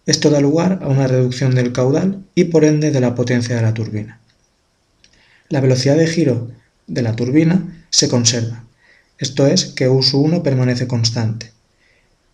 Esto 0.05 0.29
da 0.29 0.39
lugar 0.39 0.79
a 0.81 0.87
una 0.87 1.07
reducción 1.07 1.53
del 1.53 1.73
caudal 1.73 2.23
y 2.35 2.45
por 2.45 2.63
ende 2.63 2.91
de 2.91 3.01
la 3.01 3.15
potencia 3.15 3.57
de 3.57 3.63
la 3.63 3.73
turbina. 3.73 4.21
La 5.49 5.59
velocidad 5.59 5.97
de 5.97 6.07
giro 6.07 6.51
de 6.87 7.01
la 7.01 7.17
turbina 7.17 7.85
se 7.89 8.07
conserva, 8.07 8.63
esto 9.17 9.45
es 9.45 9.65
que 9.65 9.89
U1 9.89 10.41
permanece 10.41 10.87
constante. 10.87 11.56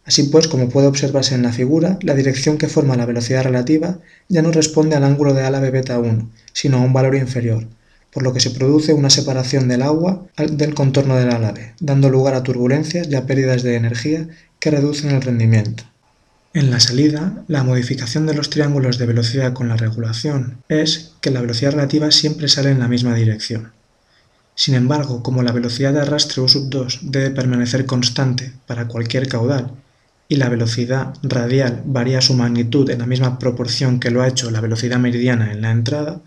Así 0.06 0.24
pues, 0.24 0.48
como 0.48 0.70
puede 0.70 0.88
observarse 0.88 1.34
en 1.34 1.44
la 1.44 1.54
figura, 1.54 1.98
la 2.02 2.14
dirección 2.14 2.58
que 2.58 2.68
forma 2.68 2.98
la 2.98 3.06
velocidad 3.06 3.44
relativa 3.44 4.00
ya 4.28 4.42
no 4.42 4.52
responde 4.52 4.96
al 4.96 5.06
ángulo 5.06 5.34
de 5.34 5.44
álave 5.44 5.72
beta 5.72 5.98
1, 5.98 6.30
sino 6.52 6.78
a 6.78 6.82
un 6.82 6.92
valor 6.92 7.16
inferior, 7.16 7.68
por 8.12 8.24
lo 8.24 8.34
que 8.34 8.42
se 8.42 8.52
produce 8.52 8.94
una 8.94 9.10
separación 9.10 9.70
del 9.70 9.82
agua 9.82 10.28
del 10.38 10.74
contorno 10.74 11.16
del 11.16 11.32
álave, 11.32 11.74
dando 11.80 12.10
lugar 12.10 12.34
a 12.34 12.44
turbulencias 12.44 13.08
y 13.08 13.16
a 13.16 13.26
pérdidas 13.26 13.64
de 13.64 13.76
energía 13.76 14.28
que 14.60 14.72
reducen 14.72 15.12
el 15.12 15.22
rendimiento. 15.22 15.86
En 16.54 16.70
la 16.70 16.80
salida, 16.80 17.44
la 17.48 17.64
modificación 17.64 18.28
de 18.28 18.36
los 18.36 18.50
triángulos 18.50 18.98
de 18.98 19.08
velocidad 19.08 19.54
con 19.54 19.70
la 19.70 19.78
regulación 19.78 20.58
es 20.68 21.14
que 21.22 21.32
la 21.32 21.42
velocidad 21.42 21.72
relativa 21.72 22.12
siempre 22.12 22.50
sale 22.50 22.70
en 22.72 22.80
la 22.80 22.90
misma 22.90 23.16
dirección. 23.16 23.72
Sin 24.54 24.76
embargo, 24.76 25.24
como 25.24 25.42
la 25.42 25.52
velocidad 25.52 25.94
de 25.94 26.02
arrastre 26.02 26.44
U2 26.44 27.00
debe 27.02 27.32
permanecer 27.32 27.88
constante 27.88 28.54
para 28.68 28.88
cualquier 28.88 29.28
caudal 29.28 29.72
y 30.34 30.36
la 30.36 30.50
velocidad 30.50 31.14
radial 31.22 31.84
varía 31.86 32.20
su 32.20 32.34
magnitud 32.34 32.90
en 32.90 32.98
la 32.98 33.06
misma 33.06 33.38
proporción 33.38 34.00
que 34.00 34.10
lo 34.10 34.24
ha 34.24 34.28
hecho 34.28 34.50
la 34.50 34.62
velocidad 34.62 34.98
meridiana 34.98 35.52
en 35.52 35.62
la 35.62 35.70
entrada, 35.70 36.22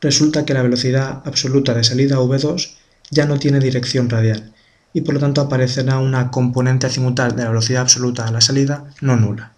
resulta 0.00 0.44
que 0.44 0.54
la 0.54 0.62
velocidad 0.62 1.22
absoluta 1.24 1.72
de 1.72 1.84
salida 1.84 2.16
V2 2.18 2.72
ya 3.12 3.26
no 3.26 3.38
tiene 3.38 3.60
dirección 3.60 4.10
radial 4.10 4.52
y 4.92 5.02
por 5.02 5.14
lo 5.14 5.20
tanto 5.20 5.40
aparecerá 5.40 6.00
una 6.00 6.32
componente 6.32 6.88
azimutal 6.88 7.36
de 7.36 7.44
la 7.44 7.50
velocidad 7.50 7.82
absoluta 7.82 8.26
a 8.26 8.32
la 8.32 8.40
salida 8.40 8.86
no 9.00 9.14
nula. 9.14 9.52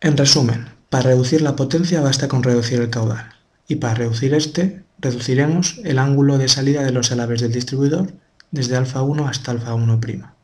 En 0.00 0.16
resumen, 0.16 0.66
para 0.90 1.10
reducir 1.10 1.40
la 1.40 1.54
potencia 1.54 2.00
basta 2.00 2.26
con 2.26 2.42
reducir 2.42 2.80
el 2.80 2.90
caudal, 2.90 3.28
y 3.68 3.76
para 3.76 3.94
reducir 3.94 4.34
este, 4.34 4.82
reduciremos 4.98 5.80
el 5.84 6.00
ángulo 6.00 6.36
de 6.36 6.48
salida 6.48 6.82
de 6.82 6.90
los 6.90 7.12
alaves 7.12 7.42
del 7.42 7.52
distribuidor 7.52 8.12
desde 8.50 8.74
alfa 8.74 9.02
1 9.02 9.28
hasta 9.28 9.52
alfa 9.52 9.72
1'. 9.72 10.37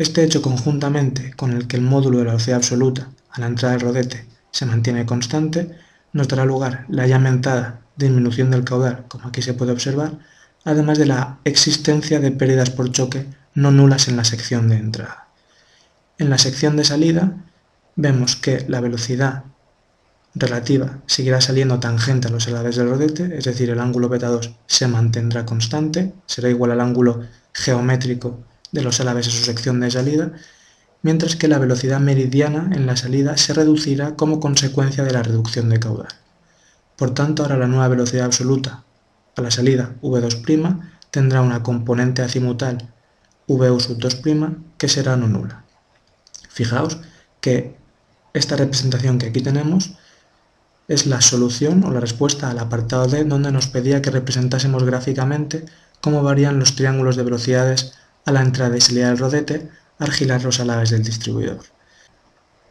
Este 0.00 0.24
hecho 0.24 0.40
conjuntamente 0.40 1.34
con 1.36 1.52
el 1.52 1.66
que 1.66 1.76
el 1.76 1.82
módulo 1.82 2.16
de 2.16 2.24
la 2.24 2.30
velocidad 2.30 2.56
absoluta 2.56 3.10
a 3.32 3.38
la 3.38 3.48
entrada 3.48 3.74
del 3.74 3.82
rodete 3.82 4.24
se 4.50 4.64
mantiene 4.64 5.04
constante, 5.04 5.76
nos 6.14 6.26
dará 6.26 6.46
lugar 6.46 6.86
la 6.88 7.06
ya 7.06 7.20
disminución 7.96 8.50
del 8.50 8.64
caudal, 8.64 9.04
como 9.08 9.28
aquí 9.28 9.42
se 9.42 9.52
puede 9.52 9.72
observar, 9.72 10.18
además 10.64 10.96
de 10.96 11.04
la 11.04 11.40
existencia 11.44 12.18
de 12.18 12.32
pérdidas 12.32 12.70
por 12.70 12.90
choque 12.90 13.26
no 13.54 13.72
nulas 13.72 14.08
en 14.08 14.16
la 14.16 14.24
sección 14.24 14.70
de 14.70 14.76
entrada. 14.76 15.28
En 16.16 16.30
la 16.30 16.38
sección 16.38 16.78
de 16.78 16.84
salida 16.84 17.34
vemos 17.94 18.36
que 18.36 18.64
la 18.68 18.80
velocidad 18.80 19.44
relativa 20.34 21.00
seguirá 21.04 21.42
saliendo 21.42 21.78
tangente 21.78 22.28
a 22.28 22.30
los 22.30 22.48
alaves 22.48 22.76
del 22.76 22.88
rodete, 22.88 23.36
es 23.36 23.44
decir, 23.44 23.68
el 23.68 23.80
ángulo 23.80 24.08
beta 24.08 24.28
2 24.28 24.50
se 24.66 24.88
mantendrá 24.88 25.44
constante, 25.44 26.14
será 26.24 26.48
igual 26.48 26.70
al 26.70 26.80
ángulo 26.80 27.20
geométrico 27.52 28.48
de 28.72 28.82
los 28.82 29.00
alaves 29.00 29.26
en 29.26 29.32
su 29.32 29.44
sección 29.44 29.80
de 29.80 29.90
salida, 29.90 30.32
mientras 31.02 31.36
que 31.36 31.48
la 31.48 31.58
velocidad 31.58 32.00
meridiana 32.00 32.70
en 32.72 32.86
la 32.86 32.96
salida 32.96 33.36
se 33.36 33.54
reducirá 33.54 34.16
como 34.16 34.40
consecue'ncia 34.40 35.04
de 35.04 35.12
la 35.12 35.22
reducción 35.22 35.68
de 35.68 35.80
caudal. 35.80 36.08
Por 36.96 37.14
tanto, 37.14 37.42
ahora 37.42 37.56
la 37.56 37.66
nueva 37.66 37.88
velocidad 37.88 38.26
absoluta 38.26 38.84
a 39.36 39.40
la 39.40 39.50
salida 39.50 39.94
v2' 40.02 40.80
tendrá 41.10 41.40
una 41.40 41.62
componente 41.62 42.22
azimutal 42.22 42.92
v2' 43.48 44.56
que 44.76 44.88
será 44.88 45.16
no 45.16 45.28
nula. 45.28 45.64
Fijaos 46.48 46.98
que 47.40 47.76
esta 48.32 48.56
representación 48.56 49.18
que 49.18 49.26
aquí 49.26 49.40
tenemos 49.40 49.96
es 50.88 51.06
la 51.06 51.20
solución 51.20 51.84
o 51.84 51.90
la 51.90 52.00
respuesta 52.00 52.50
al 52.50 52.58
apartado 52.58 53.06
D 53.06 53.24
donde 53.24 53.52
nos 53.52 53.68
pedía 53.68 54.02
que 54.02 54.10
representásemos 54.10 54.84
gráficamente 54.84 55.64
cómo 56.00 56.22
varían 56.22 56.58
los 56.58 56.74
triángulos 56.74 57.16
de 57.16 57.22
velocidades 57.22 57.94
a 58.24 58.32
la 58.32 58.42
entrada 58.42 58.76
y 58.76 58.80
salida 58.80 59.08
del 59.08 59.18
rodete 59.18 59.68
al 59.98 60.10
girar 60.12 60.42
los 60.42 60.60
alaves 60.60 60.90
del 60.90 61.02
distribuidor. 61.02 61.60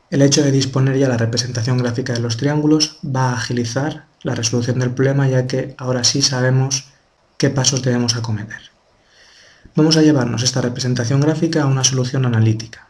El 0.10 0.24
hecho 0.24 0.44
de 0.44 0.52
disponer 0.52 0.98
ya 0.98 1.08
la 1.08 1.18
representación 1.18 1.78
gráfica 1.78 2.14
de 2.14 2.20
los 2.20 2.38
triángulos 2.38 2.98
va 3.06 3.30
a 3.30 3.36
agilizar 3.36 4.06
la 4.24 4.36
resolución 4.36 4.80
del 4.80 4.92
problema 4.92 5.28
ya 5.28 5.46
que 5.46 5.76
ahora 5.78 6.04
sí 6.04 6.22
sabemos 6.22 6.86
qué 7.38 7.50
pasos 7.50 7.84
debemos 7.84 8.16
acometer. 8.16 8.62
Vamos 9.76 9.98
a 9.98 10.02
llevarnos 10.02 10.44
esta 10.44 10.62
representación 10.62 11.22
gráfica 11.22 11.64
a 11.64 11.68
una 11.68 11.84
solución 11.84 12.26
analítica. 12.26 12.88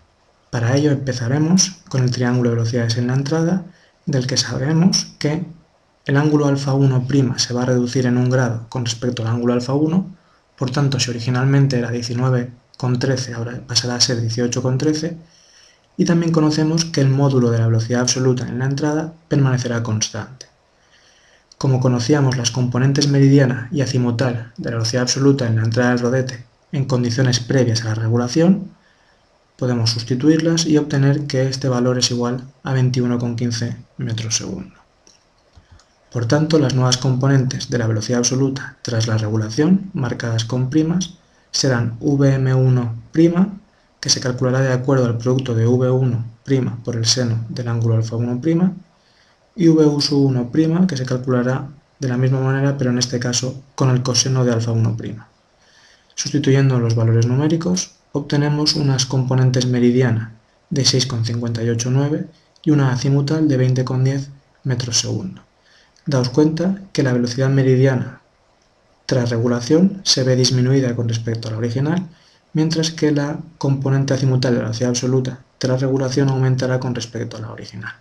Para 0.49 0.75
ello 0.75 0.91
empezaremos 0.91 1.81
con 1.89 2.03
el 2.03 2.11
triángulo 2.11 2.49
de 2.49 2.55
velocidades 2.55 2.97
en 2.97 3.07
la 3.07 3.13
entrada, 3.13 3.65
del 4.05 4.25
que 4.25 4.37
sabemos 4.37 5.13
que 5.19 5.45
el 6.05 6.17
ángulo 6.17 6.47
alfa 6.47 6.73
1' 6.73 7.37
se 7.37 7.53
va 7.53 7.63
a 7.63 7.65
reducir 7.65 8.05
en 8.05 8.17
un 8.17 8.29
grado 8.29 8.65
con 8.69 8.85
respecto 8.85 9.21
al 9.21 9.27
ángulo 9.27 9.53
alfa 9.53 9.73
1, 9.73 10.15
por 10.59 10.71
tanto 10.71 10.99
si 10.99 11.09
originalmente 11.09 11.79
era 11.79 11.89
19,13 11.89 13.33
ahora 13.33 13.61
pasará 13.65 13.95
a 13.95 14.01
ser 14.01 14.21
18,13, 14.21 15.15
y 15.95 16.03
también 16.03 16.33
conocemos 16.33 16.83
que 16.83 16.99
el 16.99 17.09
módulo 17.09 17.49
de 17.49 17.59
la 17.59 17.67
velocidad 17.67 18.01
absoluta 18.01 18.47
en 18.47 18.59
la 18.59 18.65
entrada 18.65 19.13
permanecerá 19.29 19.81
constante. 19.83 20.47
Como 21.57 21.79
conocíamos 21.79 22.37
las 22.37 22.51
componentes 22.51 23.07
meridiana 23.07 23.69
y 23.71 23.81
azimutal 23.81 24.51
de 24.57 24.69
la 24.69 24.77
velocidad 24.77 25.03
absoluta 25.03 25.47
en 25.47 25.55
la 25.55 25.63
entrada 25.63 25.91
del 25.91 25.99
rodete 25.99 26.45
en 26.73 26.85
condiciones 26.85 27.39
previas 27.39 27.83
a 27.83 27.89
la 27.89 27.95
regulación, 27.95 28.71
podemos 29.57 29.89
sustituirlas 29.89 30.65
y 30.65 30.77
obtener 30.77 31.25
que 31.25 31.47
este 31.47 31.67
valor 31.67 31.97
es 31.97 32.11
igual 32.11 32.43
a 32.63 32.75
21,15 32.75 33.75
metros 33.97 34.37
segundo. 34.37 34.78
Por 36.11 36.25
tanto, 36.25 36.57
las 36.57 36.73
nuevas 36.73 36.97
componentes 36.97 37.69
de 37.69 37.77
la 37.77 37.85
velocidad 37.85 38.19
absoluta 38.19 38.77
tras 38.81 39.07
la 39.07 39.17
regulación, 39.17 39.91
marcadas 39.93 40.43
con 40.43 40.69
primas, 40.69 41.13
serán 41.51 41.99
Vm1', 41.99 43.59
que 43.99 44.09
se 44.09 44.19
calculará 44.19 44.61
de 44.61 44.73
acuerdo 44.73 45.05
al 45.05 45.17
producto 45.17 45.53
de 45.53 45.67
V1' 45.67 46.83
por 46.83 46.95
el 46.95 47.05
seno 47.05 47.45
del 47.49 47.67
ángulo 47.67 47.95
alfa 47.95 48.15
1', 48.15 48.73
y 49.55 49.67
V1', 49.67 50.87
que 50.87 50.97
se 50.97 51.05
calculará 51.05 51.67
de 51.99 52.07
la 52.07 52.17
misma 52.17 52.39
manera, 52.39 52.77
pero 52.77 52.89
en 52.89 52.97
este 52.97 53.19
caso 53.19 53.61
con 53.75 53.91
el 53.91 54.01
coseno 54.01 54.43
de 54.45 54.53
alfa 54.53 54.71
1'. 54.71 55.25
Sustituyendo 56.15 56.79
los 56.79 56.95
valores 56.95 57.27
numéricos, 57.27 57.91
obtenemos 58.13 58.75
unas 58.75 59.05
componentes 59.05 59.67
meridiana 59.67 60.33
de 60.71 60.85
6,589 60.85 62.27
y 62.63 62.71
una 62.71 62.91
azimutal 62.91 63.47
de 63.47 63.59
20,10 63.59 64.27
metros 64.63 64.99
segundo. 64.99 65.41
Daos 66.09 66.29
cuenta 66.29 66.81
que 66.91 67.03
la 67.03 67.13
velocidad 67.13 67.49
meridiana 67.49 68.21
tras 69.05 69.29
regulación 69.29 70.01
se 70.03 70.23
ve 70.23 70.35
disminuida 70.35 70.95
con 70.95 71.07
respecto 71.07 71.47
a 71.47 71.51
la 71.51 71.59
original, 71.59 72.09
mientras 72.51 72.89
que 72.89 73.11
la 73.11 73.37
componente 73.59 74.15
azimutal 74.15 74.53
de 74.53 74.57
la 74.57 74.63
velocidad 74.63 74.89
absoluta 74.89 75.41
tras 75.59 75.81
regulación 75.81 76.29
aumentará 76.29 76.79
con 76.79 76.95
respecto 76.95 77.37
a 77.37 77.41
la 77.41 77.51
original. 77.51 77.93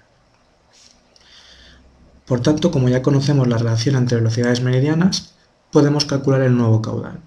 Por 2.25 2.41
tanto, 2.41 2.71
como 2.71 2.89
ya 2.89 3.03
conocemos 3.03 3.47
la 3.47 3.59
relación 3.59 3.97
entre 3.97 4.17
velocidades 4.17 4.63
meridianas, 4.63 5.35
podemos 5.71 6.07
calcular 6.07 6.41
el 6.41 6.57
nuevo 6.57 6.81
caudal. 6.81 7.21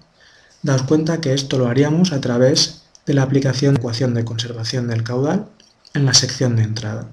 Daos 0.62 0.82
cuenta 0.82 1.20
que 1.20 1.32
esto 1.32 1.58
lo 1.58 1.68
haríamos 1.68 2.10
a 2.10 2.20
través 2.20 2.82
de 3.06 3.14
la 3.14 3.22
aplicación 3.22 3.74
de 3.74 3.78
ecuación 3.78 4.14
de 4.14 4.24
conservación 4.24 4.88
del 4.88 5.04
caudal 5.04 5.46
en 5.94 6.06
la 6.06 6.14
sección 6.14 6.56
de 6.56 6.64
entrada. 6.64 7.06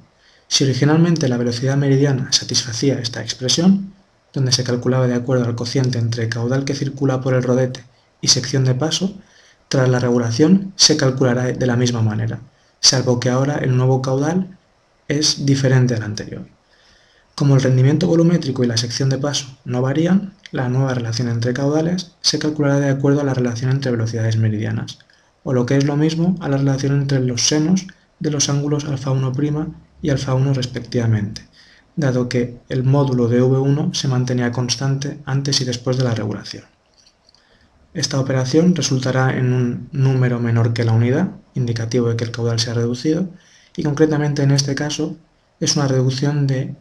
Si 0.49 0.63
originalmente 0.63 1.29
la 1.29 1.37
velocidad 1.37 1.77
meridiana 1.77 2.33
satisfacía 2.33 2.99
esta 2.99 3.21
expresión, 3.21 3.93
donde 4.33 4.51
se 4.51 4.63
calculaba 4.63 5.07
de 5.07 5.13
acuerdo 5.13 5.45
al 5.45 5.55
cociente 5.55 5.99
entre 5.99 6.27
caudal 6.27 6.65
que 6.65 6.73
circula 6.73 7.21
por 7.21 7.35
el 7.35 7.43
rodete 7.43 7.83
y 8.19 8.29
sección 8.29 8.65
de 8.65 8.73
paso, 8.73 9.13
tras 9.69 9.87
la 9.87 9.99
regulación 9.99 10.73
se 10.75 10.97
calculará 10.97 11.43
de 11.43 11.67
la 11.67 11.75
misma 11.75 12.01
manera, 12.01 12.39
salvo 12.79 13.19
que 13.19 13.29
ahora 13.29 13.59
el 13.59 13.77
nuevo 13.77 14.01
caudal 14.01 14.57
es 15.07 15.45
diferente 15.45 15.93
al 15.93 16.01
anterior. 16.01 16.47
Como 17.35 17.55
el 17.55 17.61
rendimiento 17.61 18.07
volumétrico 18.07 18.63
y 18.63 18.67
la 18.67 18.77
sección 18.77 19.09
de 19.09 19.19
paso 19.19 19.55
no 19.65 19.83
varían, 19.83 20.33
la 20.51 20.67
nueva 20.67 20.95
relación 20.95 21.29
entre 21.29 21.53
caudales 21.53 22.11
se 22.21 22.39
calculará 22.39 22.79
de 22.79 22.89
acuerdo 22.89 23.21
a 23.21 23.23
la 23.23 23.35
relación 23.35 23.69
entre 23.69 23.91
velocidades 23.91 24.37
meridianas, 24.37 24.97
o 25.43 25.53
lo 25.53 25.67
que 25.67 25.77
es 25.77 25.85
lo 25.85 25.95
mismo 25.95 26.35
a 26.41 26.49
la 26.49 26.57
relación 26.57 26.99
entre 26.99 27.19
los 27.19 27.43
senos 27.43 27.85
de 28.19 28.31
los 28.31 28.49
ángulos 28.49 28.85
alfa 28.85 29.11
1' 29.11 29.73
y 30.01 30.09
alfa 30.09 30.33
1 30.33 30.53
respectivamente, 30.53 31.47
dado 31.95 32.29
que 32.29 32.59
el 32.69 32.83
módulo 32.83 33.27
de 33.27 33.41
V1 33.41 33.93
se 33.93 34.07
mantenía 34.07 34.51
constante 34.51 35.19
antes 35.25 35.61
y 35.61 35.65
después 35.65 35.97
de 35.97 36.03
la 36.03 36.15
regulación. 36.15 36.63
Esta 37.93 38.19
operación 38.19 38.75
resultará 38.75 39.35
en 39.35 39.51
un 39.51 39.89
número 39.91 40.39
menor 40.39 40.73
que 40.73 40.83
la 40.83 40.93
unidad, 40.93 41.31
indicativo 41.55 42.09
de 42.09 42.15
que 42.15 42.23
el 42.23 42.31
caudal 42.31 42.59
se 42.59 42.69
ha 42.69 42.75
reducido, 42.75 43.29
y 43.75 43.83
concretamente 43.83 44.43
en 44.43 44.51
este 44.51 44.75
caso 44.75 45.17
es 45.59 45.75
una 45.75 45.87
reducción 45.87 46.47
de 46.47 46.75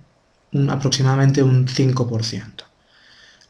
aproximadamente 0.68 1.42
un 1.42 1.66
5%, 1.66 2.64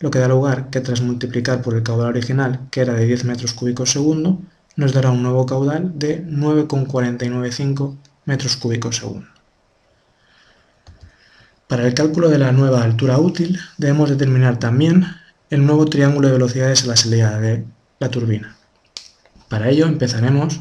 lo 0.01 0.11
que 0.11 0.19
da 0.19 0.29
lugar 0.29 0.71
que 0.71 0.81
tras 0.81 1.01
multiplicar 1.01 1.63
por 1.63 1.75
el 1.75 1.83
caudal 1.83 2.09
original, 2.09 2.61
que 2.71 2.81
era 2.81 2.95
de 2.95 3.07
10 3.07 3.25
metros 3.25 3.53
cúbicos 3.53 3.91
segundo, 3.91 4.41
nos 4.79 4.93
dará 4.93 5.11
un 5.11 5.25
nuevo 5.25 5.45
caudal 5.45 5.99
de 5.99 6.23
9,495 6.25 7.97
metros 8.27 8.57
cúbicos 8.57 8.99
segundo. 8.99 9.27
Para 11.67 11.85
el 11.85 11.95
cálculo 11.95 12.29
de 12.29 12.39
la 12.39 12.53
nueva 12.53 12.85
altura 12.85 13.19
útil 13.19 13.59
debemos 13.77 14.09
determinar 14.09 14.61
también 14.61 15.05
el 15.51 15.67
nuevo 15.67 15.87
triángulo 15.87 16.29
de 16.29 16.35
velocidades 16.35 16.85
a 16.85 16.87
la 16.87 16.97
salida 16.97 17.41
de 17.41 17.65
la 17.99 18.09
turbina. 18.09 18.57
Para 19.49 19.69
ello 19.69 19.87
empezaremos 19.87 20.61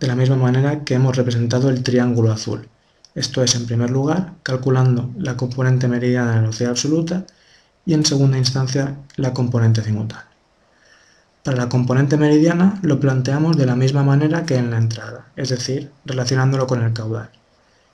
de 0.00 0.06
la 0.08 0.16
misma 0.16 0.34
manera 0.34 0.82
que 0.82 0.94
hemos 0.94 1.16
representado 1.16 1.70
el 1.70 1.84
triángulo 1.84 2.32
azul, 2.32 2.68
esto 3.14 3.44
es, 3.44 3.54
en 3.54 3.66
primer 3.66 3.90
lugar, 3.90 4.34
calculando 4.42 5.10
la 5.16 5.36
componente 5.36 5.86
meridiana 5.86 6.30
de 6.30 6.34
la 6.34 6.40
velocidad 6.40 6.70
absoluta 6.70 7.26
y 7.86 7.94
en 7.94 8.04
segunda 8.04 8.38
instancia 8.38 8.96
la 9.14 9.32
componente 9.32 9.82
azimutal. 9.82 10.29
Para 11.50 11.64
la 11.64 11.68
componente 11.68 12.16
meridiana 12.16 12.78
lo 12.82 13.00
planteamos 13.00 13.56
de 13.56 13.66
la 13.66 13.74
misma 13.74 14.04
manera 14.04 14.46
que 14.46 14.54
en 14.54 14.70
la 14.70 14.78
entrada, 14.78 15.32
es 15.34 15.48
decir, 15.48 15.90
relacionándolo 16.04 16.68
con 16.68 16.80
el 16.80 16.92
caudal. 16.92 17.28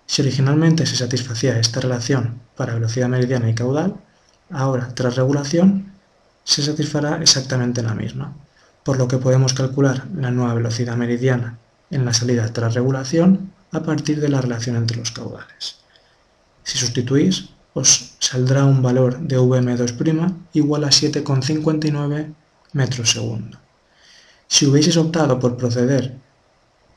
Si 0.04 0.20
originalmente 0.20 0.84
se 0.84 0.94
satisfacía 0.94 1.58
esta 1.58 1.80
relación 1.80 2.38
para 2.54 2.74
velocidad 2.74 3.08
meridiana 3.08 3.48
y 3.48 3.54
caudal, 3.54 3.94
ahora, 4.50 4.94
tras 4.94 5.16
regulación, 5.16 5.90
se 6.44 6.62
satisfará 6.62 7.22
exactamente 7.22 7.82
la 7.82 7.94
misma, 7.94 8.34
por 8.84 8.98
lo 8.98 9.08
que 9.08 9.16
podemos 9.16 9.54
calcular 9.54 10.04
la 10.14 10.30
nueva 10.30 10.52
velocidad 10.52 10.98
meridiana 10.98 11.56
en 11.90 12.04
la 12.04 12.12
salida 12.12 12.52
tras 12.52 12.74
regulación 12.74 13.52
a 13.72 13.80
partir 13.80 14.20
de 14.20 14.28
la 14.28 14.42
relación 14.42 14.76
entre 14.76 14.98
los 14.98 15.12
caudales. 15.12 15.76
Si 16.62 16.76
sustituís, 16.76 17.48
os 17.72 18.16
saldrá 18.18 18.66
un 18.66 18.82
valor 18.82 19.18
de 19.18 19.38
Vm2' 19.38 20.34
igual 20.52 20.84
a 20.84 20.88
7,59 20.88 22.34
metros 22.76 23.10
segundo. 23.10 23.58
Si 24.48 24.66
hubieseis 24.66 24.96
optado 24.96 25.40
por 25.40 25.56
proceder 25.56 26.14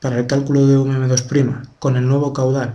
para 0.00 0.18
el 0.18 0.26
cálculo 0.26 0.66
de 0.66 0.76
Vm2' 0.76 1.68
con 1.78 1.96
el 1.96 2.06
nuevo 2.06 2.32
caudal 2.32 2.74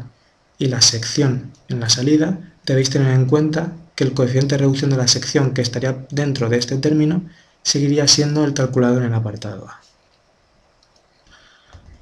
y 0.58 0.68
la 0.68 0.82
sección 0.82 1.52
en 1.70 1.80
la 1.80 1.90
salida, 1.90 2.40
debéis 2.66 2.90
tener 2.90 3.14
en 3.14 3.28
cuenta 3.28 3.74
que 3.96 4.04
el 4.04 4.14
coeficiente 4.14 4.56
de 4.56 4.60
reducción 4.60 4.90
de 4.90 4.98
la 4.98 5.08
sección 5.08 5.54
que 5.54 5.62
estaría 5.62 6.06
dentro 6.10 6.50
de 6.50 6.58
este 6.58 6.78
término 6.78 7.22
seguiría 7.64 8.08
siendo 8.08 8.44
el 8.44 8.54
calculado 8.54 8.98
en 8.98 9.06
el 9.06 9.14
apartado 9.14 9.68
A. 9.70 9.82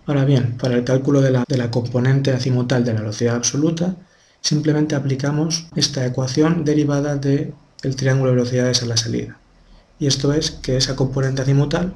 Ahora 0.06 0.26
bien, 0.26 0.58
para 0.58 0.76
el 0.76 0.84
cálculo 0.84 1.22
de 1.22 1.32
la, 1.32 1.72
componente 1.72 2.32
azimutal 2.32 2.84
de 2.84 2.94
la 2.94 3.02
velocidad 3.02 3.36
absoluta, 3.36 3.96
simplemente 4.42 4.96
aplicamos 4.96 5.68
esta 5.76 6.06
ecuación 6.06 6.66
derivada 6.66 7.16
del 7.16 7.54
triángulo 7.96 8.32
de 8.32 8.38
velocidades 8.38 8.84
a 8.84 8.86
la 8.86 8.98
salida. 8.98 9.38
Y 10.04 10.08
esto 10.08 10.34
es 10.34 10.52
que 10.52 10.76
esa 10.76 10.98
componente 10.98 11.44
azimutal 11.44 11.96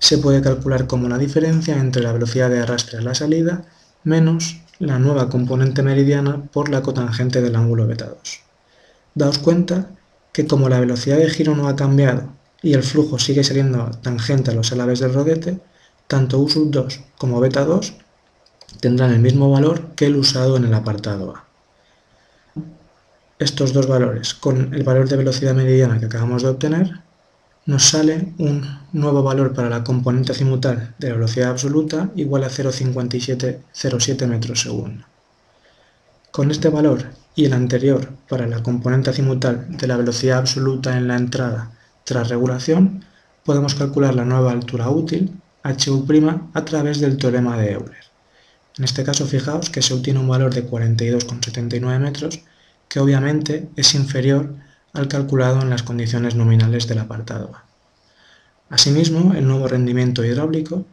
se 0.00 0.18
puede 0.18 0.42
calcular 0.42 0.86
como 0.86 1.08
la 1.08 1.16
diferencia 1.16 1.78
entre 1.78 2.02
la 2.02 2.12
velocidad 2.12 2.50
de 2.50 2.60
arrastre 2.60 2.98
a 2.98 3.00
la 3.00 3.14
salida 3.14 3.64
menos 4.04 4.60
la 4.78 4.98
nueva 4.98 5.30
componente 5.30 5.82
meridiana 5.82 6.42
por 6.52 6.68
la 6.68 6.82
cotangente 6.82 7.40
del 7.40 7.56
ángulo 7.56 7.86
beta 7.86 8.04
2. 8.04 8.18
Daos 9.14 9.38
cuenta 9.38 9.88
que 10.30 10.46
como 10.46 10.68
la 10.68 10.78
velocidad 10.78 11.16
de 11.16 11.30
giro 11.30 11.56
no 11.56 11.68
ha 11.68 11.74
cambiado 11.74 12.34
y 12.60 12.74
el 12.74 12.82
flujo 12.82 13.18
sigue 13.18 13.42
saliendo 13.42 13.92
tangente 14.02 14.50
a 14.50 14.54
los 14.54 14.70
alaves 14.72 15.00
del 15.00 15.14
rodete, 15.14 15.58
tanto 16.06 16.44
U2 16.44 17.00
como 17.16 17.40
beta 17.40 17.64
2 17.64 17.94
tendrán 18.80 19.14
el 19.14 19.20
mismo 19.20 19.50
valor 19.50 19.94
que 19.96 20.04
el 20.04 20.16
usado 20.16 20.58
en 20.58 20.66
el 20.66 20.74
apartado 20.74 21.34
A. 21.34 21.44
Estos 23.38 23.72
dos 23.72 23.86
valores 23.86 24.34
con 24.34 24.74
el 24.74 24.82
valor 24.82 25.08
de 25.08 25.16
velocidad 25.16 25.54
meridiana 25.54 25.98
que 25.98 26.04
acabamos 26.04 26.42
de 26.42 26.50
obtener, 26.50 27.07
nos 27.68 27.84
sale 27.84 28.32
un 28.38 28.62
nuevo 28.94 29.22
valor 29.22 29.52
para 29.52 29.68
la 29.68 29.84
componente 29.84 30.32
azimutal 30.32 30.94
de 30.98 31.10
la 31.10 31.16
velocidad 31.16 31.50
absoluta 31.50 32.10
igual 32.16 32.44
a 32.44 32.48
0,5707 32.48 34.26
metros 34.26 34.62
segundo. 34.62 35.04
Con 36.30 36.50
este 36.50 36.70
valor 36.70 37.10
y 37.34 37.44
el 37.44 37.52
anterior 37.52 38.08
para 38.26 38.46
la 38.46 38.62
componente 38.62 39.10
azimutal 39.10 39.66
de 39.68 39.86
la 39.86 39.98
velocidad 39.98 40.38
absoluta 40.38 40.96
en 40.96 41.08
la 41.08 41.16
entrada 41.16 41.72
tras 42.04 42.30
regulación, 42.30 43.04
podemos 43.44 43.74
calcular 43.74 44.14
la 44.14 44.24
nueva 44.24 44.52
altura 44.52 44.88
útil, 44.88 45.38
HU', 45.62 46.50
a 46.54 46.64
través 46.64 47.00
del 47.00 47.18
teorema 47.18 47.58
de 47.58 47.72
Euler. 47.72 48.04
En 48.78 48.84
este 48.84 49.04
caso 49.04 49.26
fijaos 49.26 49.68
que 49.68 49.82
se 49.82 49.92
obtiene 49.92 50.20
un 50.20 50.28
valor 50.28 50.54
de 50.54 50.66
42,79 50.66 51.98
metros, 51.98 52.40
que 52.88 52.98
obviamente 52.98 53.68
es 53.76 53.94
inferior 53.94 54.54
al 54.92 55.08
calculado 55.08 55.62
en 55.62 55.70
las 55.70 55.82
condiciones 55.82 56.34
nominales 56.34 56.86
del 56.86 56.98
apartado 56.98 57.54
A. 57.54 57.64
Asimismo, 58.70 59.34
el 59.34 59.46
nuevo 59.46 59.68
rendimiento 59.68 60.24
hidráulico, 60.24 60.84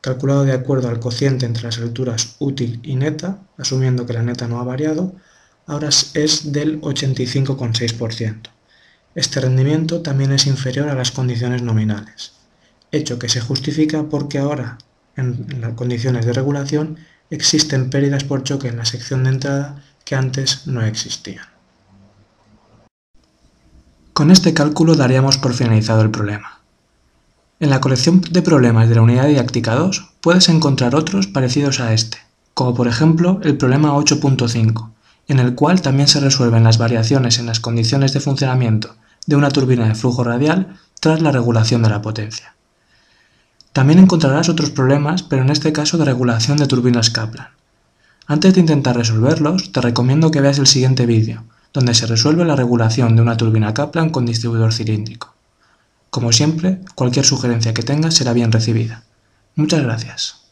calculado 0.00 0.44
de 0.44 0.52
acuerdo 0.52 0.88
al 0.88 0.98
cociente 0.98 1.46
entre 1.46 1.62
las 1.62 1.78
alturas 1.78 2.36
útil 2.40 2.80
y 2.82 2.96
neta, 2.96 3.38
asumiendo 3.56 4.06
que 4.06 4.12
la 4.12 4.22
neta 4.22 4.48
no 4.48 4.58
ha 4.58 4.64
variado, 4.64 5.14
ahora 5.66 5.88
es 5.88 6.52
del 6.52 6.80
85,6%. 6.80 8.50
Este 9.14 9.40
rendimiento 9.40 10.00
también 10.00 10.32
es 10.32 10.46
inferior 10.46 10.88
a 10.88 10.94
las 10.94 11.12
condiciones 11.12 11.62
nominales, 11.62 12.32
hecho 12.90 13.18
que 13.18 13.28
se 13.28 13.40
justifica 13.40 14.04
porque 14.04 14.38
ahora, 14.38 14.78
en 15.16 15.60
las 15.60 15.74
condiciones 15.74 16.26
de 16.26 16.32
regulación, 16.32 16.98
existen 17.30 17.90
pérdidas 17.90 18.24
por 18.24 18.42
choque 18.42 18.68
en 18.68 18.78
la 18.78 18.84
sección 18.84 19.24
de 19.24 19.30
entrada 19.30 19.84
que 20.04 20.16
antes 20.16 20.66
no 20.66 20.82
existían. 20.82 21.51
Con 24.12 24.30
este 24.30 24.52
cálculo 24.52 24.94
daríamos 24.94 25.38
por 25.38 25.54
finalizado 25.54 26.02
el 26.02 26.10
problema. 26.10 26.60
En 27.60 27.70
la 27.70 27.80
colección 27.80 28.20
de 28.20 28.42
problemas 28.42 28.90
de 28.90 28.96
la 28.96 29.02
unidad 29.02 29.26
didáctica 29.26 29.74
2 29.74 30.10
puedes 30.20 30.50
encontrar 30.50 30.94
otros 30.94 31.26
parecidos 31.28 31.80
a 31.80 31.94
este, 31.94 32.18
como 32.52 32.74
por 32.74 32.88
ejemplo 32.88 33.40
el 33.42 33.56
problema 33.56 33.94
8.5, 33.94 34.90
en 35.28 35.38
el 35.38 35.54
cual 35.54 35.80
también 35.80 36.08
se 36.08 36.20
resuelven 36.20 36.64
las 36.64 36.76
variaciones 36.76 37.38
en 37.38 37.46
las 37.46 37.60
condiciones 37.60 38.12
de 38.12 38.20
funcionamiento 38.20 38.96
de 39.26 39.36
una 39.36 39.50
turbina 39.50 39.88
de 39.88 39.94
flujo 39.94 40.24
radial 40.24 40.76
tras 41.00 41.22
la 41.22 41.32
regulación 41.32 41.82
de 41.82 41.88
la 41.88 42.02
potencia. 42.02 42.54
También 43.72 43.98
encontrarás 43.98 44.50
otros 44.50 44.70
problemas, 44.70 45.22
pero 45.22 45.40
en 45.40 45.48
este 45.48 45.72
caso 45.72 45.96
de 45.96 46.04
regulación 46.04 46.58
de 46.58 46.66
turbinas 46.66 47.08
Kaplan. 47.08 47.48
Antes 48.26 48.52
de 48.52 48.60
intentar 48.60 48.94
resolverlos, 48.94 49.72
te 49.72 49.80
recomiendo 49.80 50.30
que 50.30 50.42
veas 50.42 50.58
el 50.58 50.66
siguiente 50.66 51.06
vídeo, 51.06 51.44
donde 51.72 51.94
se 51.94 52.06
resuelve 52.06 52.44
la 52.44 52.56
regulación 52.56 53.16
de 53.16 53.22
una 53.22 53.36
turbina 53.36 53.74
Kaplan 53.74 54.10
con 54.10 54.26
distribuidor 54.26 54.72
cilíndrico. 54.72 55.34
Como 56.10 56.32
siempre, 56.32 56.80
cualquier 56.94 57.24
sugerencia 57.24 57.72
que 57.72 57.82
tengas 57.82 58.14
será 58.14 58.32
bien 58.32 58.52
recibida. 58.52 59.04
Muchas 59.54 59.82
gracias. 59.82 60.42